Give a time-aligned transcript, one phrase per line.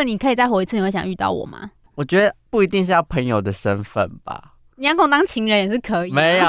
[0.00, 1.70] 果你可以再活一次，你会想遇到我吗？
[1.94, 4.54] 我觉得不一定是要朋友的身份吧。
[4.76, 6.46] 你要跟我当情人也是可以，没有，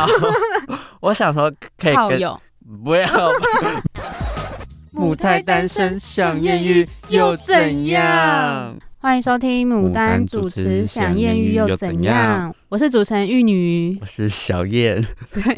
[1.02, 2.40] 我想说可以跟炮友。
[2.82, 3.08] 不要。
[4.94, 8.74] 母胎单身想艳遇又怎样？
[9.00, 12.56] 欢迎收听牡牡丹丹主主持持想想艳遇又怎怎样样？
[12.70, 15.06] 我是主持人玉女，我是小燕，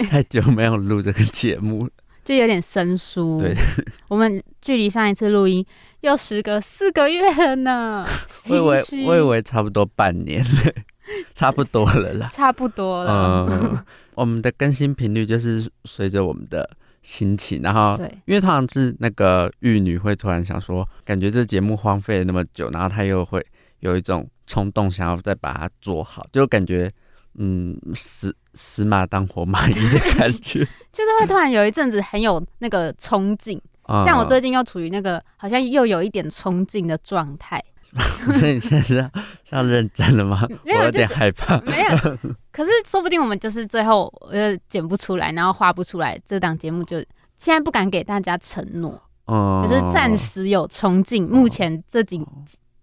[0.10, 1.91] 太久没有录这个节目了。
[2.24, 3.40] 就有点生疏。
[3.40, 3.54] 对，
[4.08, 5.66] 我们距离上一次录音
[6.02, 8.05] 又时隔四个月了呢。
[8.50, 10.73] 我以为我以为差不多半年了，
[11.36, 12.30] 差不多了啦。
[12.31, 13.48] 差不多了。
[13.50, 16.70] 嗯，我们的更新频率就是随着我们的
[17.02, 23.45] 心情，然后对，因为通常是那个玉女会突然想说，感觉这节目荒废了那么久，然后她又会
[23.80, 26.90] 有一种冲动想要再把它做好，就感觉
[27.36, 30.59] 嗯死死马当活马医的感觉。
[30.94, 37.63] 就是会突然有一阵子很有那个冲劲，嗯像我最近又处于那个好像又有一点冲劲的状态。
[38.39, 39.03] 所以你现在是要
[39.44, 40.47] 是要认真了吗？
[40.66, 41.59] 我有点害怕。
[41.61, 42.17] 没有，
[42.52, 46.97] 可是说不定我们就是最后呃剪不出来，然后画不出来，这档节目就
[47.38, 52.17] 现在不敢给大家承诺，嗯可是暂时有冲劲，目前这几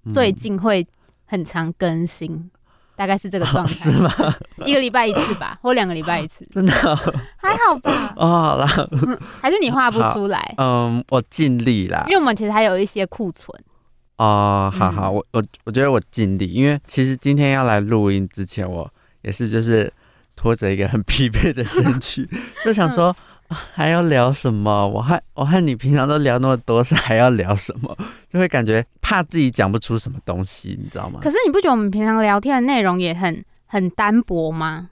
[0.05, 0.13] 嗯。
[0.13, 0.87] 最近会
[1.27, 2.51] 很常更新，
[3.01, 4.13] 大概是这个状态，是吗？
[4.67, 6.95] 一个礼拜一次吧， 或两个礼拜一次，真的哦
[7.39, 8.13] 还好吧？
[8.15, 8.67] 哦，好啦，
[9.41, 10.55] 还是你画不出来？
[10.59, 12.13] 嗯，我尽力啦因。
[12.13, 13.59] 为我们其实还有一些库存，
[14.19, 18.87] 哦，好好，嗯我我我觉得我尽力，因为其实今天要来录音之前，我
[19.23, 19.91] 也是就是
[20.37, 22.29] 拖着一个很疲惫的身躯，
[22.63, 23.17] 就想说、啊
[23.75, 24.87] 还要聊什么？
[24.89, 27.97] 我和我和你平常都聊那么多，是还要聊什么？
[28.31, 31.19] 就会感觉怕自己讲不出什么东西，你知道吗？
[31.21, 34.91] 可是你不觉得我们平常聊天的内容也很很单薄吗？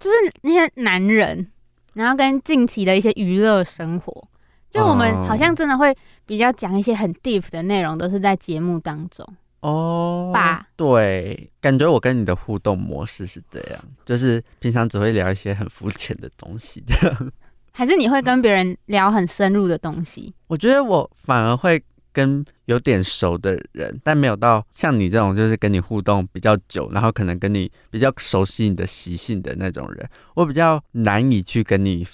[0.00, 1.46] 就是那些男人，
[1.94, 4.28] 然后跟近期的一些娱乐生活，
[4.68, 9.24] 就我们哦好像真的会比较讲一些很 deep 的内容，都是在节目当中。
[9.60, 17.32] 哦，吧对，感觉我跟你的互动模式是这样，就是平常只会聊一些很肤浅的东西，这样。
[17.72, 20.32] 还是你会跟别人聊很深入的东西？
[20.46, 32.06] 我觉得我反而会跟有点熟的人，但没有到像你这种，就是跟你互动比较久，然后可能跟你比较熟悉你的习性的那种人，我比较难以去跟你，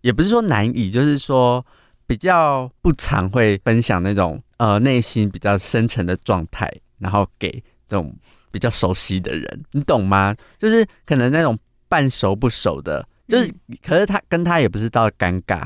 [0.00, 1.64] 也不是说难以，就是说
[2.06, 7.50] 比较不常会分享那种呃内心比较深沉的状态，然后给
[7.86, 8.16] 这种
[8.50, 10.34] 比较熟悉的人，你懂吗？
[10.58, 13.52] 就是可能那种半熟不熟的，就是、
[13.82, 15.62] 可是他跟他也不是到尴尬，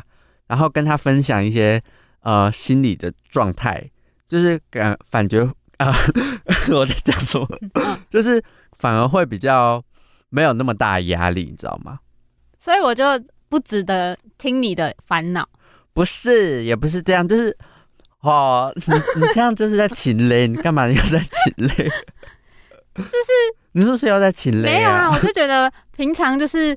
[0.46, 1.82] 然后跟他分享一些
[2.20, 3.82] 呃心理的状态，
[4.28, 5.42] 就是感感觉
[5.78, 5.94] 啊、
[6.70, 8.42] 我在讲什么，嗯 就是
[8.78, 9.82] 反而会比较
[10.28, 11.98] 没有那么大压力，你知道吗？
[12.58, 13.04] 所以我就
[13.48, 15.48] 不值得听你的烦恼。
[15.92, 17.56] 不是，也不是这样，就是
[18.20, 21.74] 哦，你你这样就是在请累，你干嘛又在请累？
[22.94, 23.30] 就是
[23.72, 26.76] 你是不是要在请累没有啊，我就觉得平常就是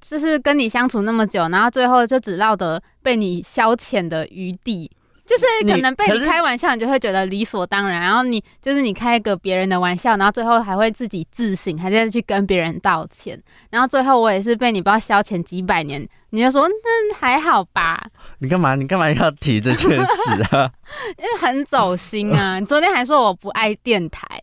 [0.00, 4.90] 就是跟你相处那么久，然后最后就只落得被你消遣的余地。
[5.26, 8.00] 就是可能被你开玩笑，你就会觉得理所当然。
[8.00, 13.38] 然后你就是你开个别人的玩笑，然后最后还会自己自省，还在去跟别人道歉。
[13.68, 18.02] 然后最后我也是被你不知道消遣几百年，你就说那还好吧，
[18.38, 18.74] 你干嘛？
[18.74, 20.70] 你干嘛要提这件事啊？
[21.18, 22.58] 因为很走心啊。
[22.58, 24.37] 你昨天还说我不爱电台，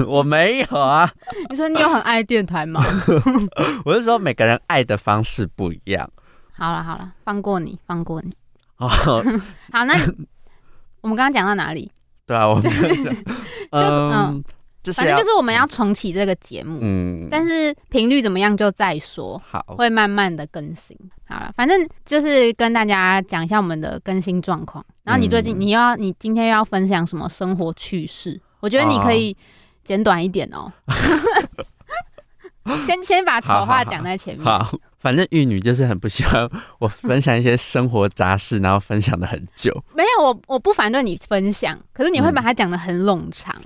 [0.06, 1.10] 我没有啊，
[1.48, 2.82] 你说你有很爱电台吗？
[3.84, 6.08] 我是说每个人爱的方式不一样。
[6.52, 8.32] 好了好了，放过你，放过你。
[8.78, 8.88] 哦，
[9.72, 9.94] 好，那
[11.00, 11.90] 我们刚刚讲到哪里？
[12.26, 13.24] 对啊，我们就是就是
[13.70, 14.44] 嗯，
[14.82, 20.96] 就是要反正就是我们要重启这个节目，嗯，但是频率怎么样就再说，好，会慢慢的更新。
[21.26, 24.84] 好了，反正就是跟大家讲一下我们的更新状况。
[25.04, 28.40] 然后你最近、嗯你要你今天要分享什么生活趣事？
[28.60, 29.36] 我觉得你可以
[29.88, 30.70] 简短一点哦。
[32.84, 34.44] 先先把丑话讲在前面。
[34.44, 36.46] 好，反正玉女就是很不喜欢
[36.78, 39.72] 我分享一些生活杂事，然后分享的很久。
[39.94, 43.56] 没有，我我不反对你分享，可是你会把它讲的很冗长。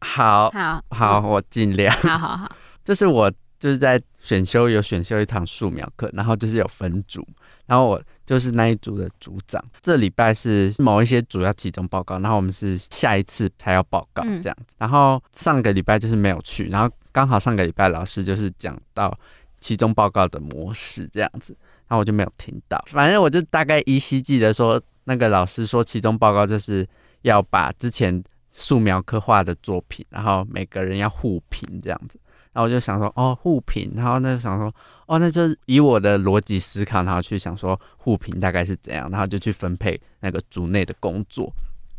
[0.00, 1.94] 好，好，好，我尽量。
[1.98, 2.50] 好好好，
[2.82, 7.22] 就是我就是在选修有选修一堂素描课，然后就是有分组，
[7.66, 9.60] 然后我就是那一组的组长。
[9.82, 14.76] 这礼拜是某一些组要集中报告，然后我们是下一次才要报告嗯这样子。
[14.78, 19.12] 然后上个礼拜就是没有去，然后刚好上个礼拜老师就是讲到
[19.58, 21.56] 期中报告的模式这样子，
[21.88, 22.80] 然后我就没有听到。
[22.86, 26.86] 反正我就大概依稀记得说，那个老师说期中报告就是
[27.22, 28.22] 要把之前
[28.52, 32.16] 素描刻画的作品，然后每个人要互评这样子。
[32.52, 34.72] 然后我就想说，哦，互评，然后那就想说，
[35.06, 41.52] 哦，那就以我的逻辑思考，然后去想说互评大概是怎样，然后就去分配那个组内的工作。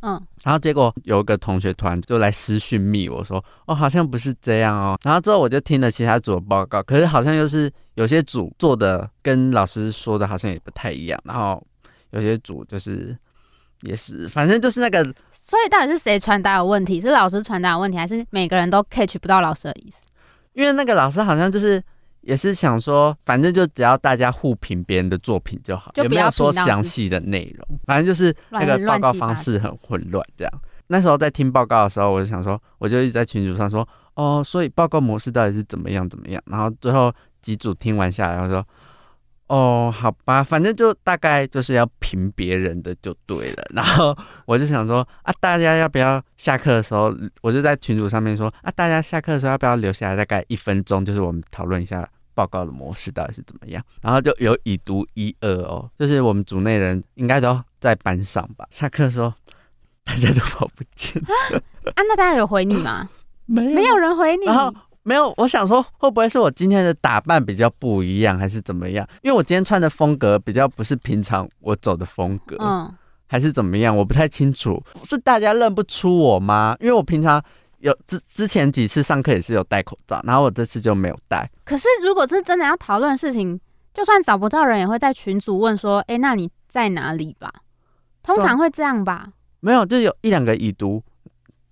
[0.03, 4.98] 嗯，然后结果有一个同学突然就来私讯密我说，哦，好像不是这样哦。
[5.03, 11.63] 然后之后我就听了其他组的报告，可是好像又是有些组做的跟老师说的好像也不太一样，然后
[12.09, 13.15] 有些组就是
[13.81, 17.00] 也是，反正就是那个所以到底是谁传达有问题？
[17.00, 19.98] 是老师传达有问题，还是每个人都 catch 不到老师的意思？
[20.53, 21.81] 因为那个老师好像就是
[22.21, 30.53] 也是想说，反正就只要大家互评别人的作品就好，就不要也没有说详细的内容，反正就是那个乱报告方式很混乱这样。
[30.88, 36.44] 那时候在听报告的时候，我就想说，我就一直在群组上说，哦，所以报告模式到底是怎么样怎么样？
[36.45, 38.65] 然后最后几组听完下来，我说，
[39.51, 43.68] 哦，好吧，反正就大概就是要评别人的就对了。
[43.75, 53.83] 然后我就想说，啊，大家要不要下课的时候，我就在群组上面说，啊，大家下课的时候要不要留下来大概一分钟，就是我们讨论一下报告的模式到底是怎么样。
[54.01, 58.65] 然后就有已读一二哦，就是我们组内人应该都在班上吧。
[58.69, 59.33] 下课的时候
[60.06, 61.21] 大家都跑不见，
[61.92, 63.09] 啊，那大家有回你吗？
[63.48, 64.45] 没有没有人回你。
[64.45, 69.07] 然后没有，我想说会不会是我今天的打扮比较不一样，还是怎么样？
[69.24, 72.94] 因为我今天穿的风格比较不是平常我走的风格，嗯，
[73.27, 73.95] 还是怎么样？
[73.95, 76.75] 我不太清楚，是大家认不出我吗？
[76.80, 77.44] 因为我平常
[77.80, 81.50] 有之之前几次上课也是有戴口罩，然后我这次就没有戴。
[81.65, 83.59] 可是如果是真的要讨论事情，
[83.94, 87.51] 就算找不到人，也会在群组问说：“哎、那你在哪里吧？”
[88.24, 89.30] 通常会这样吧？
[89.62, 91.03] 没有，就有一两个已读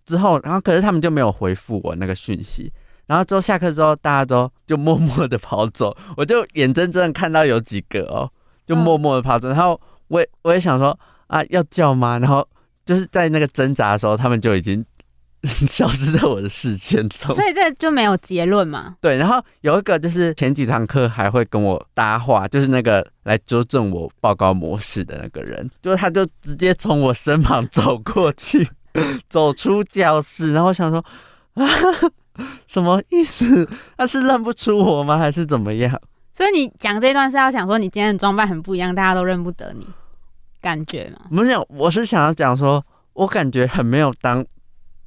[0.03, 2.73] 之后，然后可是他们就没有回复我那个讯息，
[3.09, 8.29] 然后之后下课之后，大家都就默默的跑走， 我就眼睁睁地看到有几个哦，
[8.67, 12.19] 就默默的跑走，然后我也我也想说啊要叫吗？
[12.19, 12.47] 然后
[12.85, 14.85] 就是在那个挣扎的时候，他们就已经
[15.41, 17.33] 消失在我的视线中。
[17.33, 18.95] 所以这就没有结论嘛？
[19.01, 28.69] 对，然后有一个就是前几堂课还会跟我搭话，就是那个来纠正我报告模式的那个人，就是他就直接从我身旁走过去，
[29.27, 31.03] 走出教室，然后我想说
[31.55, 31.65] 啊，
[32.67, 33.67] 什么意思？
[33.97, 35.17] 他是认不出我吗？
[35.17, 35.99] 还是怎么样？
[36.33, 39.85] 所以你讲这段是要想说你今天的装扮很不一样，大家都认不得你，
[40.61, 41.25] 感觉吗？
[41.29, 42.83] 没有，我是想要讲说，
[43.13, 44.45] 我感觉很没有当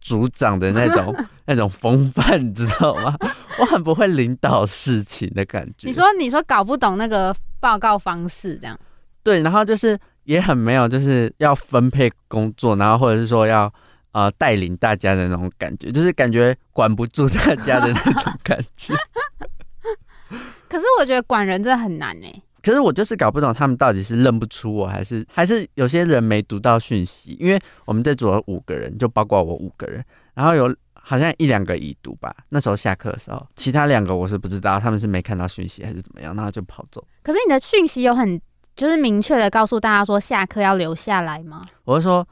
[0.01, 1.15] 组长的那种
[1.47, 3.17] 那种风范，你知道吗？
[3.59, 5.87] 我很不会领导事情的感觉。
[5.87, 8.79] 你说你说搞不懂那个报告方式，这样
[9.23, 13.73] 对，然后就是也很没有，就是要分配工作，然后或者是说要
[14.13, 18.95] 呃带领大家的那种感觉，就是感觉管不住大家的那种感觉。
[20.69, 32.35] 可是我觉得管人真的很难哎、可是我就是搞不懂他们到底是认不出我，还是还是有些人没读到讯息，因为我们这组有五个人，就包括我五个人，然后有好像一两个已读吧。
[32.49, 37.05] 那时候下课的时候，其他两个我是不知道，他们是没看到讯息还是怎么样，然后就跑走。
[37.23, 38.41] 可是你的讯息有很
[38.75, 41.67] 就是明确的告诉大家说下课要留下来吗？
[41.85, 42.27] 我是说，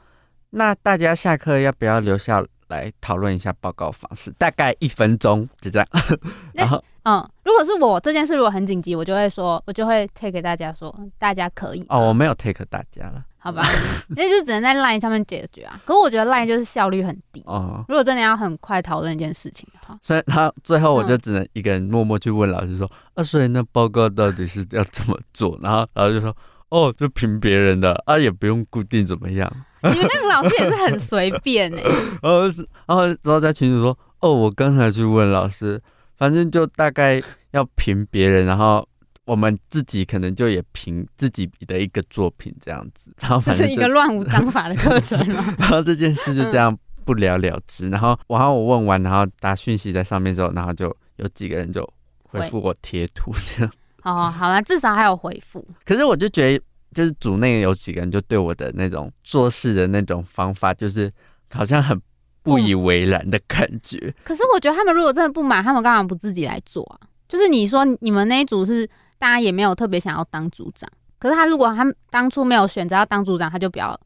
[0.51, 4.31] 那大家下课要不要留下来讨论一下报告方式？
[4.37, 5.87] 大概一分钟，就这样。
[6.53, 13.25] 然后嗯，如果是我这件事如果很紧急，我就会说，我就会 take 大家说，大家可以哦，我没有 take 大家了。
[13.43, 13.63] 好吧，
[14.15, 15.81] 那就只能在 LINE 上面解决啊。
[15.83, 17.41] 可是我觉得 LINE 就是效率很低。
[17.47, 25.57] 哦，如果真的要很快讨论一件事情的话，所以他最后我就嗯只能一个人默默去问老师说，啊，所以那报告到底是要怎么做？
[25.63, 26.37] 然后老师就说，
[26.69, 29.51] 哦，就凭别人的啊，也不用固定怎么样。
[29.93, 31.81] 你们那个老师也是很随便哎、
[32.21, 32.41] 然后
[32.87, 35.81] 然后之后在群主说，哦，我刚才去问老师，
[36.17, 37.21] 反正就大概
[37.51, 38.87] 要评别人，然后
[39.25, 45.55] 我们自己可能就也评自己的一个作品这样子， 然后这反正就是一个乱无章法的课程吗？
[45.57, 47.89] 然后这件事就这样不了了之。
[47.89, 51.87] 然后，然后我问完，然后打讯息在上面之后，然后就有几个人就
[52.23, 53.71] 回复我贴图这样。
[54.03, 55.65] 哦，好了，至少还有回复。
[55.85, 61.11] 可是我就觉得，就是组内有几个人就对我的那种做事的那种方法，就是
[61.51, 61.99] 好像很
[62.43, 64.13] 不以为然的感觉。
[64.23, 67.07] 可是我觉得他们如果真的不满，他们干嘛不自己来做啊？
[67.29, 68.85] 就是你说你们那一组是
[69.17, 73.97] 大家也没有特别想要当组长，可是他如果他当初没有选择要当组长，他就不要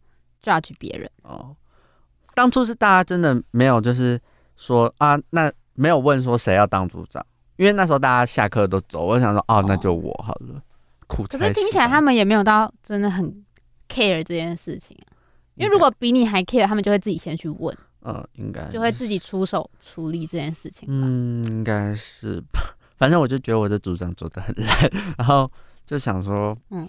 [0.43, 1.09] judge 别人。
[1.23, 1.55] 哦，
[2.35, 4.19] 当初是大家真的没有，就是
[4.57, 7.25] 说啊，那没有问说谁要当组长，
[7.55, 10.61] 因为那时候大家下课都走，我想说，哦，那就我好了。
[11.07, 13.25] 苦可差是听起来他们也没有到真的很
[13.89, 15.13] care 这件事情啊。
[15.55, 21.07] 因为如果比你还 care，他们就会自己先去问，嗯，应该就会自己出手处理这件事情吧。
[21.07, 22.61] 嗯，应该是吧。
[22.97, 25.49] 反正我就觉得我的组长做的很烂，然后
[25.85, 26.87] 就想说，嗯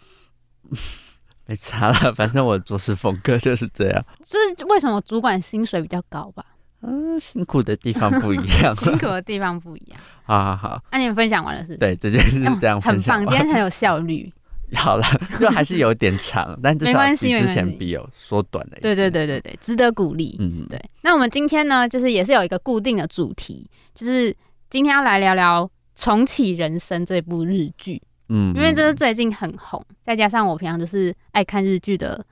[0.71, 0.79] 嗯，
[1.47, 4.05] 没差了，反正我做事风格就是这样。
[4.25, 6.45] 就是为什么主管薪水比较高吧？
[6.87, 8.75] 嗯，辛苦的地方不一样。
[8.77, 10.01] 辛苦的地方不一样。
[10.25, 11.79] 好好好，那、你们分享完了是不是？
[11.79, 13.27] 对，这件事是这样哦很棒，分享。
[13.27, 14.33] 今天很有效率。
[14.75, 15.05] 好了，
[15.39, 19.27] 就还是有点长， 但至少没关系比之前比有缩短了一对对点。
[19.27, 20.37] 对对对，值得鼓励。
[20.41, 24.35] 嗯，对，那我们今天呢，就是也是有一个固定的主题，就是
[24.69, 25.65] 今天要来聊聊
[25.95, 32.27] 《重启人生》这部日剧，嗯，因为这是最近很红，再加上我平常就是爱看日剧的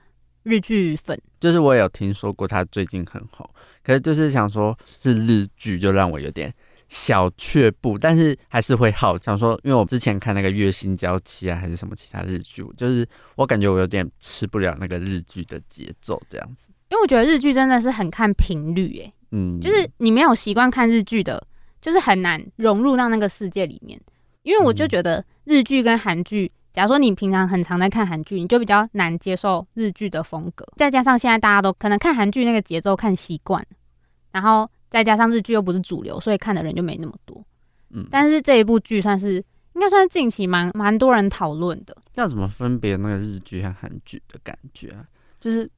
[0.45, 3.49] 日剧粉，就是我有听说过他最近很红，
[3.83, 6.53] 可是就是想说是日剧，就让我有点
[6.87, 16.71] 小却步，但是还是会好想说，因为我之前看那个《月薪娇妻》啊，还是什么其他日剧，就是我感觉我有点吃不了那个日剧的节奏，这样子。
[16.89, 21.43] 因为我觉得日剧真的是很看频率，诶，嗯，就是你没有习惯看日剧的，
[21.81, 23.99] 就是很难融入到那个世界里面。
[24.43, 30.67] 因为我就嗯觉得日剧跟韩剧，假如说你平常很常在看韩剧，你就比较难接受日剧的风格。
[30.75, 33.77] 再加上现在大家都可能看韩剧那个节奏看习惯了，
[34.33, 37.41] 然后再加上日剧又不是主流，所以看的人就没那么多。
[37.91, 39.35] 嗯，但是这一部剧算是
[39.71, 41.95] 应该算是近期蛮蛮多人讨论的。
[42.15, 45.05] 要怎么分别那个日剧和韩剧的感觉啊？
[45.39, 45.69] 就是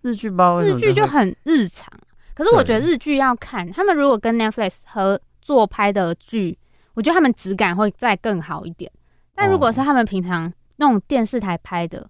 [0.00, 1.86] 日剧包日剧就很日常，
[2.34, 6.56] 可是我觉得日剧要看，他们如果跟 Netflix 合作拍的剧，
[6.94, 8.90] 我觉得他们质感会再更好一点。
[9.38, 12.04] 但如果是哦他们平常那种电视台拍的，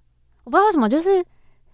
[0.44, 1.23] 我不知道为什么，就是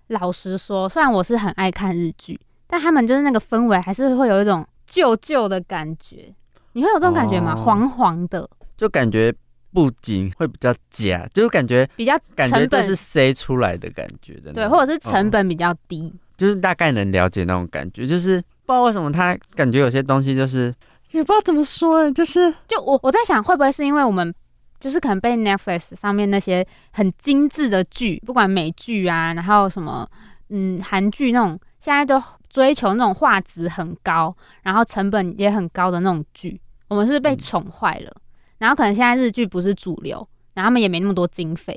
[0.09, 6.35] 老实说，虽然我是很爱看日剧，但他们就是那个氛围还是会有一种旧旧的感觉。
[6.73, 7.55] 你会有这种感觉吗？
[7.57, 9.33] 哦黄黄的，就感觉
[9.73, 16.13] 布景会比较假，就是感觉比较感觉成本都是塞出来的感觉的那种，对，或者是成嗯本比较低。
[16.37, 20.75] 就是大概能了解那种感觉，就是不知道为什么他感觉有些东西就是
[21.13, 24.35] 也不知道怎么说，就是就我我在想，会不会是因为我们
[24.85, 26.63] 就是可能被 Netflix 上面那些
[26.93, 30.07] 很精致的剧，不管美剧啊，然后什么
[30.51, 38.15] 嗯韩剧那种，现在都追求那种画质很高，然后成本也很高的那种剧，我们是被嗯宠坏了。
[38.59, 40.17] 然后可能现在日剧不是主流，
[40.53, 41.75] 然后他们也没那么多经费，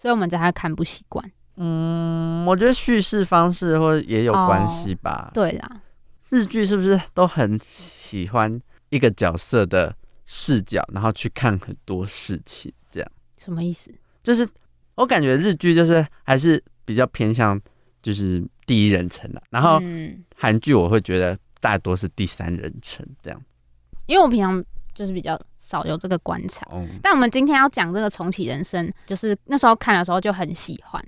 [0.00, 1.30] 所以我们才看不习惯。
[1.58, 5.30] 嗯，我觉得叙事方式或者也有关系吧。
[5.34, 5.82] 对啦，
[6.30, 9.94] 日剧是不是都很喜欢一个角色的
[10.30, 13.90] 视角，然后去看很多事情，这样什么意思？
[14.22, 14.46] 就是
[14.94, 17.58] 我感觉日剧就是还是比较偏向
[18.02, 23.58] 就是第一人称的，然后嗯，韩剧我会觉得大多是第三人称这样子。
[24.04, 26.68] 因为我平常就是比较少有这个观察。
[26.72, 31.02] 嗯，但我们今天要讲这个重启人生，就是那时候看的时候就很喜欢。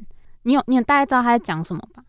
[0.44, 2.02] 你有你有大概知道他在讲什么吧？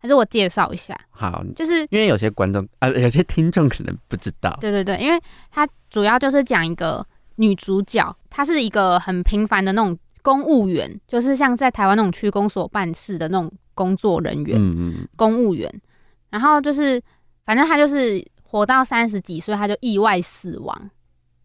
[0.00, 0.98] 还是我介绍一下？
[1.10, 4.56] 好，就是因为有些观众啊、有些听众可能不知道。
[4.60, 7.04] 对对对，因为它主要就是讲一个
[7.36, 14.56] 女主角，她是一个很平凡的那种公务员，就是像在台湾那种区公所办事的那种工作人员。
[14.56, 15.68] 嗯嗯公务员，
[16.30, 17.02] 然后就是
[17.44, 20.90] 反正她就是活到三十几岁，她就意外死亡，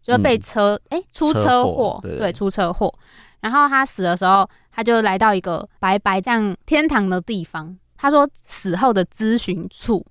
[0.00, 2.94] 就被嗯车哎、出车祸车祸，对对，出车祸。
[3.40, 7.76] 然后他死的时候，他就来到一个白白像天堂的地方。
[8.04, 10.04] 他说死后的咨询处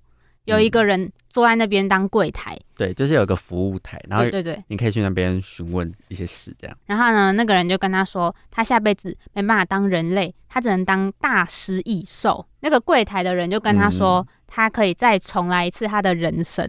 [0.46, 4.64] 有一个人坐在那边当柜台，对，就是有个服务台，然后对对对。
[4.66, 6.76] 你可以去那边询问一些事，这样。
[6.86, 12.44] 然后呢，那个人就跟他说，他下辈子没办法当人类，他只能当大食异兽。
[12.62, 16.68] 那个柜台的人就跟他说，他可以再重来一次他的人生。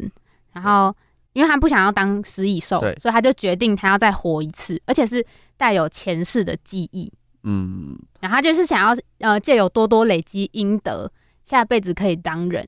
[0.53, 0.95] 然后，
[1.33, 5.25] 因为他不想要当食蚁兽，所以他就决定他要再活一次，而且是
[5.57, 7.11] 带有前世的记忆。
[7.47, 11.11] 嗯，然后他就是想要呃借由多多累积阴德，
[11.45, 12.67] 下辈子可以当人。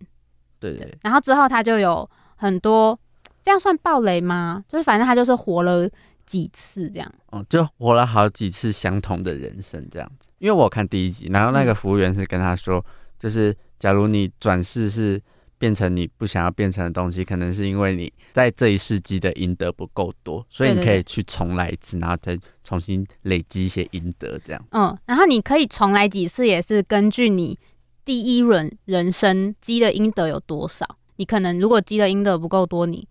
[0.60, 3.00] 对对，然后之后他就有很多，
[3.42, 4.64] 这样算暴雷吗？
[4.70, 5.90] 就是反正他就是活了
[6.26, 7.12] 几次这样。
[7.32, 10.30] 哦，就活了好几次相同的人生这样子。
[10.38, 12.84] 因为我看第一集，然后那个服务员是跟他说，
[13.20, 15.22] 就是假如你转世是
[15.58, 24.64] 变成你不想要变成的东西，可能是因为你在这一世纪的阴德不够多，所以你对对可以去重来一次，然后再重新累积一些阴德这样。
[24.72, 27.58] 嗯，然后你可以重来几次，也是根据你
[28.06, 30.86] 第一轮人生积的阴德有多少。
[31.16, 33.08] 你可能如果积的阴德不够多，你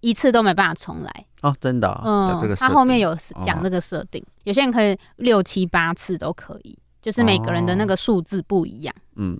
[0.00, 1.26] 一次都没办法重来。
[1.42, 8.94] 哦，真的、哦，有这个嗯，他后面有哦讲这个设定，有些人可以六七八次都可以，就是每个人的那个数字不一样。
[9.16, 9.38] 嗯，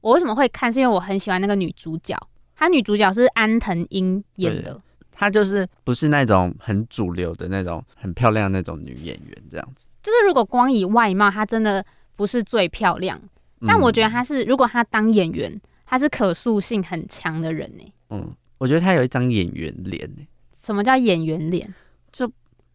[0.00, 0.72] 我为什么会看？
[0.72, 2.16] 是因为我很喜欢那个女主角，
[2.54, 4.80] 她女主角是安藤樱演的。
[5.10, 9.88] 她就是不是那种很主流的那种很漂亮的那种女演员这样子。
[10.00, 13.20] 就是如果光以外貌，她真的不是最漂亮，
[13.66, 21.74] 但我觉得嗯她是，如果她当演员，她是可塑性很强的人呢、嗯，我觉得她有一张演员脸呢什么叫演员脸？
[22.12, 22.30] 就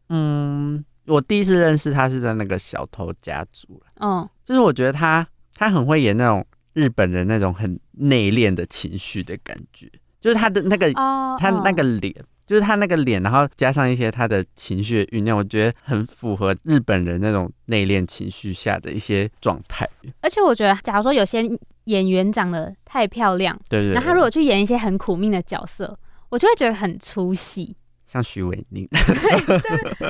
[0.10, 5.26] 嗯，我第一次认识她是在那个小偷家族了，嗯，就是我觉得她
[5.56, 9.90] 她很会演那种日本人那种很内敛的情绪的感觉，
[10.20, 12.14] 就是他的那个、哦，他那个哦脸
[12.46, 19.88] 就是他那个脸，然后加上一些他的情绪酝酿，我觉得很符合日本人那种内敛情绪下的一些状态。
[20.22, 21.42] 而且我觉得，假如说有些
[21.86, 25.98] 演员长得太漂亮，对对对，然后他如果去演一些很苦命的角色，
[26.30, 27.76] 我就会觉得很出戏。
[28.06, 28.86] 像徐伟宁，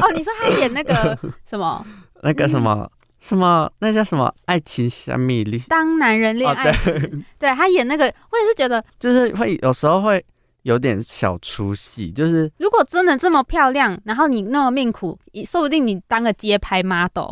[0.01, 1.17] 哦，你说他演那个
[1.47, 1.85] 什么？
[2.23, 2.89] 那个什么
[3.23, 10.23] 什么，那叫什么爱情小米粒，当男人恋哦爱时，对， 对他演那个，我也是觉得，就是会有时候会
[10.63, 17.31] 有点小出戏，就是如果真的这么漂亮，然后你那么命苦，说不定你当个街拍 model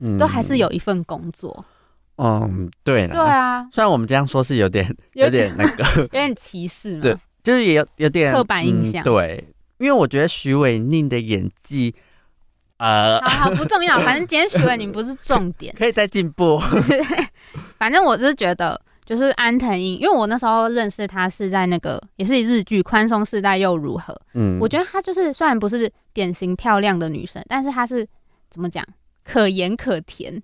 [0.00, 1.64] 嗯，都还是有一份工作。
[2.16, 3.12] 嗯，对啦。
[3.14, 7.00] 对啊，虽然我们这样说是有点 有点那个， 有点歧视嘛。
[7.02, 9.02] 对就是也有有点刻板印象。
[9.02, 9.44] 嗯对，
[9.78, 11.94] 因为我觉得徐伟宁的演技，
[12.80, 15.74] 呃，好好不重要， 反正今天徐伟宁不是重点。
[15.76, 16.58] 可以再进步。
[17.78, 28.06] 反正我是觉得，就是安藤英，因为我那时候认识她是在那个也是日剧《宽松世代又如何》，嗯，我觉得她就是虽然不是典型漂亮的女生，但是她是
[28.50, 28.82] 怎么讲，
[29.24, 30.42] 可盐可甜。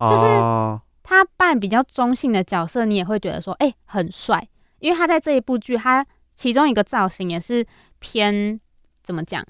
[0.00, 4.44] 就是哦她扮比较中性的角色，你也会觉得说，哎、很帅，
[4.80, 7.64] 因为她在这一部剧，她其中一个造型也是
[8.00, 8.58] 偏
[9.04, 9.44] 怎么讲，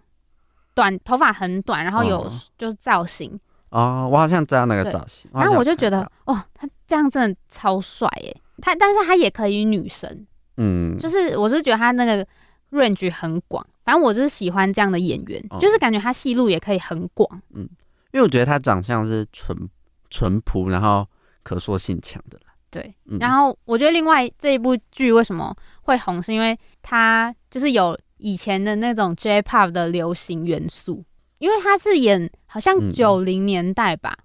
[0.75, 3.38] 短头发很短，然后有哦就是造型，
[3.71, 8.37] 哦，我好像知道那个造型，然后我就觉得哦，他这样真的超帅耶。
[8.62, 10.26] 他但是他也可以女神，
[10.59, 12.26] 嗯，就是我是觉得他那个
[12.71, 15.59] range 很广，反正我就是喜欢这样的演员，哦。
[15.59, 17.28] 就是感觉他戏路也可以很广。
[17.54, 17.69] 嗯
[18.12, 19.69] 因为我觉得他长相是淳
[20.09, 21.04] 淳朴，然后
[21.43, 22.54] 可塑性强的啦。
[22.71, 23.19] 对，嗯。
[23.19, 25.52] 然后我觉得另外这一部剧为什么
[25.83, 31.04] 会红，是因为他就是有以前的那种 J-pop 的流行元素，
[31.37, 34.16] 因为他是演好像嗯九零年代吧，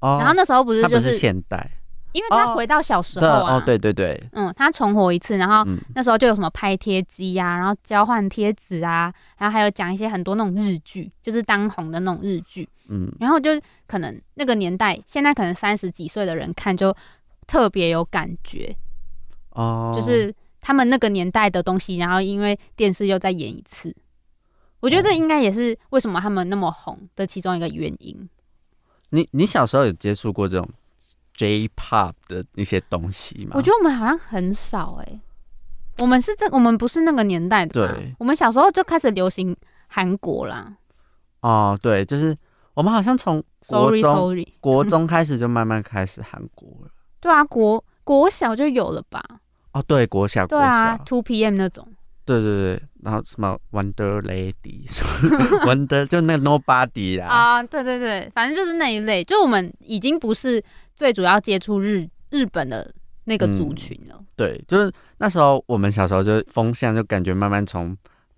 [0.00, 1.70] 哦，然后那时候不是就是现代，
[2.10, 2.56] 因为他哦。
[2.56, 5.78] 回到小时候啊，哦，对对对，嗯，他重活一次，然后嗯。
[5.94, 13.50] 那时候就有什么拍贴机呀，然后交换贴纸啊，然后还有讲一些很多那种日剧，就是当红的那种日剧，嗯，然后就
[13.86, 16.92] 可能那个年代，现在可能三十几岁的人看就
[17.46, 18.74] 特别有感觉，
[19.50, 20.34] 哦，就是
[20.64, 23.94] 他们那个年代的东西，然后因为电视又再演一次，
[24.80, 28.28] 我觉得这应该也是为什么他们那么红的其中一个原因。
[29.10, 30.66] 你你小时候有接触过这种
[31.34, 33.52] J-pop 的一些东西吗？
[33.56, 35.20] 我觉得我们好像很少哎、
[35.98, 39.54] 我们是这我们不是那个年代的对我们小时候就开始流行
[39.88, 40.74] 韩国啦。
[41.40, 42.34] 哦，对，就是
[42.72, 46.90] 我们好像从国 Sorry Sorry， 国中开始就慢慢开始韩国了。
[47.20, 49.22] 对啊，国国小就有了吧？
[49.74, 51.86] 哦，对，国小，国对啊小，，Two PM 那种。
[52.24, 62.90] 对对对，然后什么 Wonder Lady，Wonder 就那个 Nobody 啦，啊，对对对，反正就是那一类，就我们已经不是最主要接触日日本的
[63.24, 64.18] 那个族嗯群了。
[64.34, 67.94] 对，就是那时候我们小时候就风向就感觉慢慢从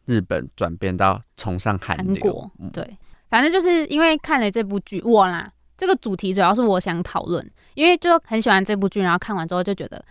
[0.06, 2.68] 日本转变到崇尚韩国，嗯。
[2.72, 2.98] 对，
[3.30, 10.04] 反正就是因为看了这部剧，我啦，这个主题主要是我想讨论，因为就很喜欢这部剧，然后看完之后就觉得，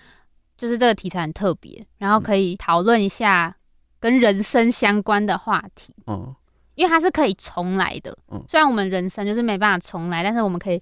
[0.58, 3.56] 就是这个题材很特别，然后可以讨论一下
[4.00, 6.34] 跟人生相关的话题，嗯，
[6.76, 8.18] 因为它是可以重来的。
[8.32, 10.82] 嗯虽然我们人生就是没办法重来，但是我们可以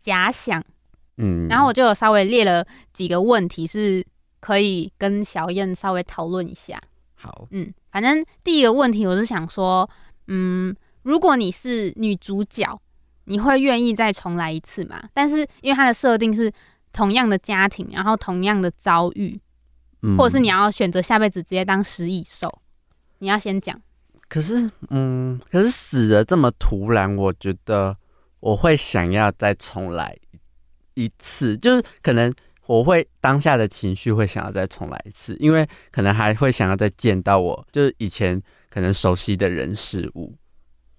[0.00, 0.62] 假想。
[1.18, 4.04] 嗯，然后我就有稍微列了几个问题，是
[4.40, 6.80] 可以跟小燕稍微讨论一下。
[7.14, 9.88] 好，嗯，反正第一个问题我是想说，
[10.28, 12.80] 嗯，如果你是女主角，
[13.24, 15.00] 你会愿意再重来一次吗？
[15.12, 16.50] 但是因为它的设定是
[16.92, 19.40] 同样的家庭，然后同样的遭遇，
[20.02, 22.60] 嗯或者是你要选择下辈子直接当食蚁兽，
[23.18, 23.80] 你要先讲。
[24.28, 27.96] 可是，嗯，可是死的这么突然，我觉得
[28.40, 30.16] 我会想要再重来
[30.94, 32.34] 一次，就是可能
[32.66, 40.34] 我会当下的情绪会想要再重来一次，因为可能还会想要再见到我，就是以前可能熟悉的人事物，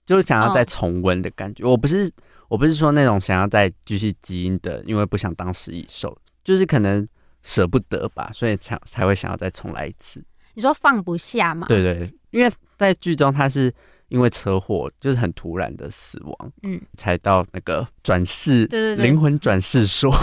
[0.06, 1.66] 就是想要再哦重温的感觉。
[1.66, 2.12] 我不是
[2.54, 7.08] 我不是说那种想要再继续基因的，因为不想当食蚁兽，就是可能
[7.42, 10.24] 舍不得吧，所以才才会想要再重来一次。
[10.54, 11.66] 你说放不下吗？
[11.68, 13.74] 对对，因为在剧中他是
[14.10, 20.14] 因为车祸，就是很突然的死亡，嗯才到那个转世，对对对灵魂转世说，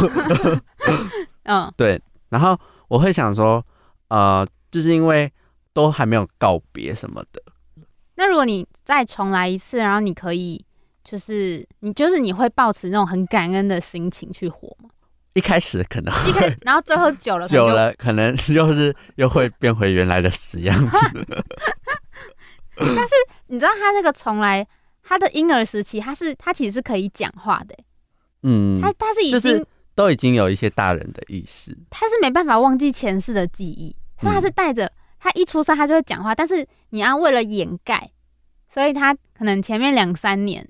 [1.42, 2.00] 嗯，对。
[2.28, 3.60] 然后我会想说，
[4.06, 5.28] 呃，就是因为
[5.72, 7.42] 都还没有告别什么的，
[8.14, 10.64] 那如果你再重来一次，然后你可以，
[11.10, 14.88] 就是你就是你会抱持那种很感恩的心情去活吗？
[15.32, 20.96] 一开始可能一开，然后最后久了， 久了，可能又 是又会变回原来的死样子。
[22.76, 23.12] 但是
[23.48, 24.64] 你知道他那个从来
[25.02, 27.84] 他的婴儿时期，他是他其实是可以讲话的欸、
[28.44, 38.12] 嗯，他他是已经、就是都已经有一些大人的意识，他是没办法忘记前世的记忆，所以他是带着他一出生他就会讲话，但是你要为了掩盖，
[38.68, 40.66] 所以他可能前面两三年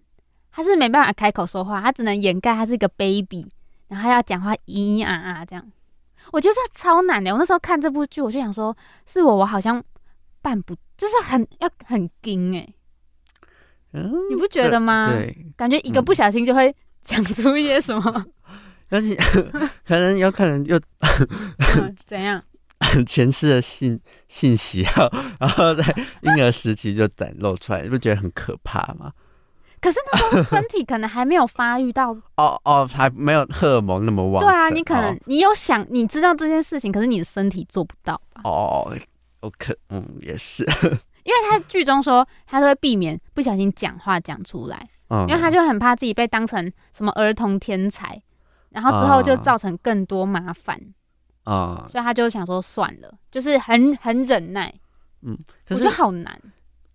[0.52, 3.48] 他是没办法开口说话，他只能掩盖他是一个 baby，
[3.88, 5.64] 然后他要讲话咿咿啊啊这样。
[6.32, 7.32] 我觉得这超难的。
[7.32, 9.82] 我那时候看这部剧，我就想说，是我，我好像
[10.42, 12.68] 办不，就是很要很硬哎、
[13.92, 15.10] 嗯，你不觉得吗？
[15.10, 18.26] 对，感觉一个不小心就会讲出一些什么，
[18.90, 19.16] 而且
[19.86, 20.76] 可能有可能又
[21.78, 22.42] 嗯怎样？
[23.06, 25.08] 前世的信信息啊，
[25.38, 25.84] 然后在
[26.22, 29.12] 婴儿时期就展露出来，你不觉得很可怕吗？
[29.80, 34.48] 可是那时候身体可能还没有发育到，哦哦，还没有荷尔蒙那么旺盛。
[34.50, 38.42] 对啊，你可能你有想，你知道这件事情，可是你的身体做不到吧？
[38.44, 38.96] 哦哦，
[39.40, 40.64] 我可嗯也是，
[41.24, 48.20] 因为他剧中说他都会避免不小心讲话讲出来，嗯，因为他就很怕自己被当成什么儿童天才，
[48.70, 50.78] 然后之后就啊造成更多麻烦，
[51.46, 54.72] 嗯，所以他就想说算了，就是很很忍耐。
[55.22, 56.40] 我觉可是得好难，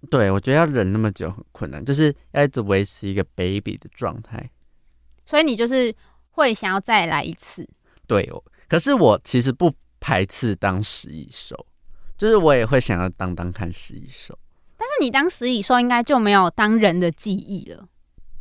[0.09, 4.49] 对我觉得要忍那么久很困难，就是要一直维持一个 baby 的状态。
[5.25, 5.93] 所以你就是
[6.31, 7.67] 会想要再来一次。
[8.07, 11.65] 对，我可是我其实不排斥当食蚁兽，
[12.17, 14.37] 就是我也会想要当当看食蚁兽，
[14.77, 17.87] 但是你当食蚁兽应该就没有当人的记忆了。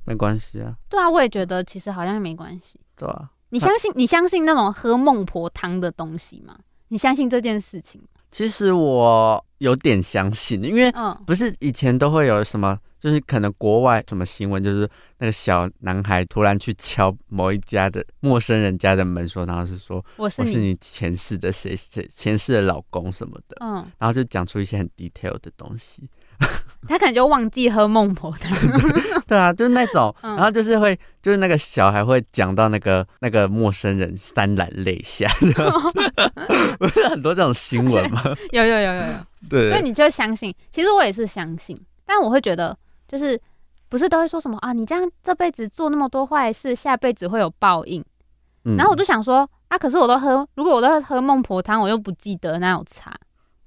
[0.04, 2.78] 没关系啊，对啊，我也觉得其实好像没关系。
[2.96, 6.58] 对啊、你相信你相信那种喝孟婆汤的东西吗？
[6.88, 8.08] 你相信这件事情吗？
[8.30, 14.88] 其实我有点相信，因为嗯，不是以前都会有什么，就是可能国外什么新闻，就是
[15.18, 26.08] 那个小男孩突然去敲某一家的陌生人家的门，说，然后是说我是你，我是你前世的谁谁前世的老公什么的，嗯，然后就讲出一些很 detail 的东西。
[26.86, 28.56] 他可能就忘记喝孟婆汤。
[29.26, 35.26] 对啊，就是那种，嗯然后就是会，就是那个小孩会讲到那个那个陌生人潸然泪下，
[36.78, 38.22] 不是很多这种新闻吗？
[38.52, 39.14] 有有有有有，
[39.48, 40.54] 对所以你就相信。
[40.70, 42.76] 其实我也是相信，但我会觉得
[43.08, 43.40] 就是
[43.88, 44.74] 不是都会说什么啊？
[44.74, 48.04] 你这样这辈子做那么多坏事，下辈子会有报应。
[48.66, 53.14] 嗯然后我就想说啊，可是我都喝，如果我都喝孟婆汤，我又不记得，哪有差？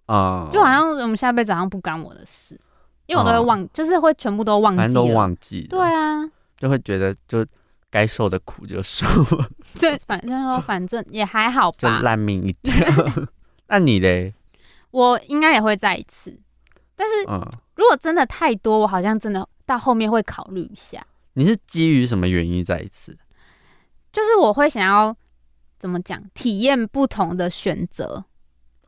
[0.07, 2.59] 啊，就好像我们下辈子好像不干我的事，
[3.05, 4.77] 因为我都会忘，就是会全部都忘记。
[4.77, 7.45] 反正都忘记，对啊，就会觉得就
[7.89, 9.05] 该受的苦就受
[9.37, 11.99] 了， 对反正说反正也还好就吧。
[12.01, 12.75] 烂命一点。
[13.67, 14.33] 那你嘞？
[14.91, 16.37] 我应该也会再一次，
[16.95, 23.17] 但是嗯，如果真的太多，我好像真的到后面会考虑一下，你是基于什么原因再一次？
[24.11, 25.13] 就是我会想要
[25.77, 28.23] 怎么讲，体验不同的选择。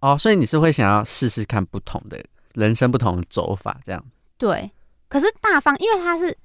[0.01, 4.03] 哦，所以你是会想要试试看不同的人生不同的走法，这样。
[4.37, 4.71] 对，
[5.07, 6.35] 可是大方，因为他是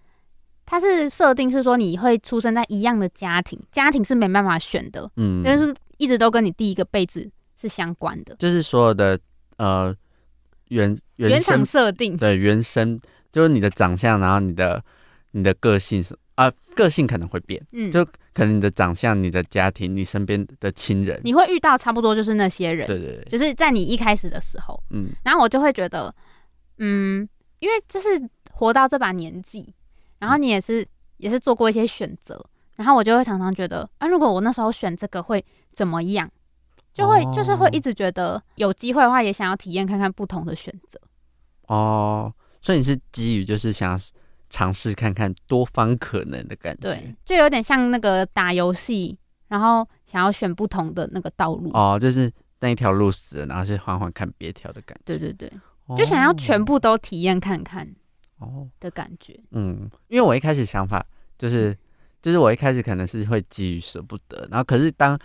[0.66, 8.34] 他是设定是说你会出生在一样的家庭，家庭是没办法选的，嗯，但是一直都跟你第一个辈子是相关的。
[8.36, 9.18] 就是所有的
[9.58, 9.94] 呃
[10.68, 12.98] 原原原生厂设定，对原生，
[13.32, 14.82] 就是你的长相，然后你的
[15.30, 25.10] 你的个性是啊、个性可能会变，嗯，就可能你的长相、你的家庭、你身边的亲人，你会遇到差不多就是那些人，对对对，就是在你一开始的时候，嗯。
[25.22, 26.14] 然后我就会觉得，
[26.78, 27.26] 嗯，
[27.60, 28.08] 因为就是
[28.50, 29.72] 活到这把年纪，
[30.18, 32.44] 然后你也是也是做过一些选择，
[32.76, 35.42] 然后我就会常常觉得，啊，如果我那时候选这个会
[35.72, 36.30] 怎么样？
[36.92, 40.96] 就会、就是会一直觉得有机会的话，也想要体验看看不同的选择。
[41.66, 43.98] 哦，所以你是基于就是想要
[44.54, 51.72] 尝试看看多方可能的感觉，对，就有点像那个打游戏，然后想要选不同的那个道路。
[51.72, 55.52] 哦，就是那一条路死了，然后是缓缓看别条的感觉，对对对，
[55.96, 57.84] 就想要全部都体验看看
[58.38, 59.36] 哦，的感觉。
[59.50, 61.04] 嗯，因为我一开始想法
[61.36, 61.76] 就是，
[62.22, 65.18] 就是我一开始可能是会基于舍不得，然后可是当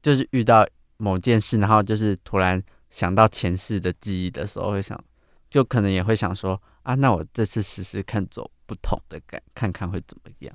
[0.00, 0.64] 就是遇到
[0.98, 4.96] 某件事，然后就是突然想到前世的记忆的时候，会想，
[5.50, 10.54] 就可能也会想说啊，那我这次试试看走不同的感，看看会怎么样，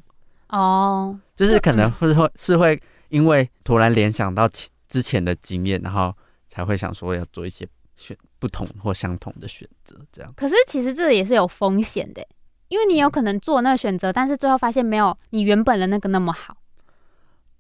[0.50, 6.16] 哦，就是可能嗯会会是会因为突然联想到其之前的经验，然后
[6.48, 10.32] 才会想说要做一些选不同或相同的选择，这样。
[10.38, 12.24] 可是其实这也是有风险的，
[12.68, 16.56] 因为你有可能做那个选择，但是最后发现没有你原本的那个那么好。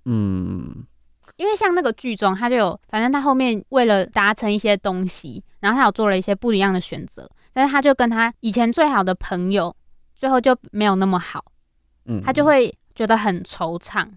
[0.05, 0.85] 嗯，
[1.37, 9.75] 因为像那个剧中，他就有，反正他后面为了达成一些东西，然后他有做了一些不一样的选择，但是他就跟他以前最好的朋友，
[10.23, 11.43] 最后就没有那么好，
[12.05, 14.07] 嗯，他就会觉得很惆怅。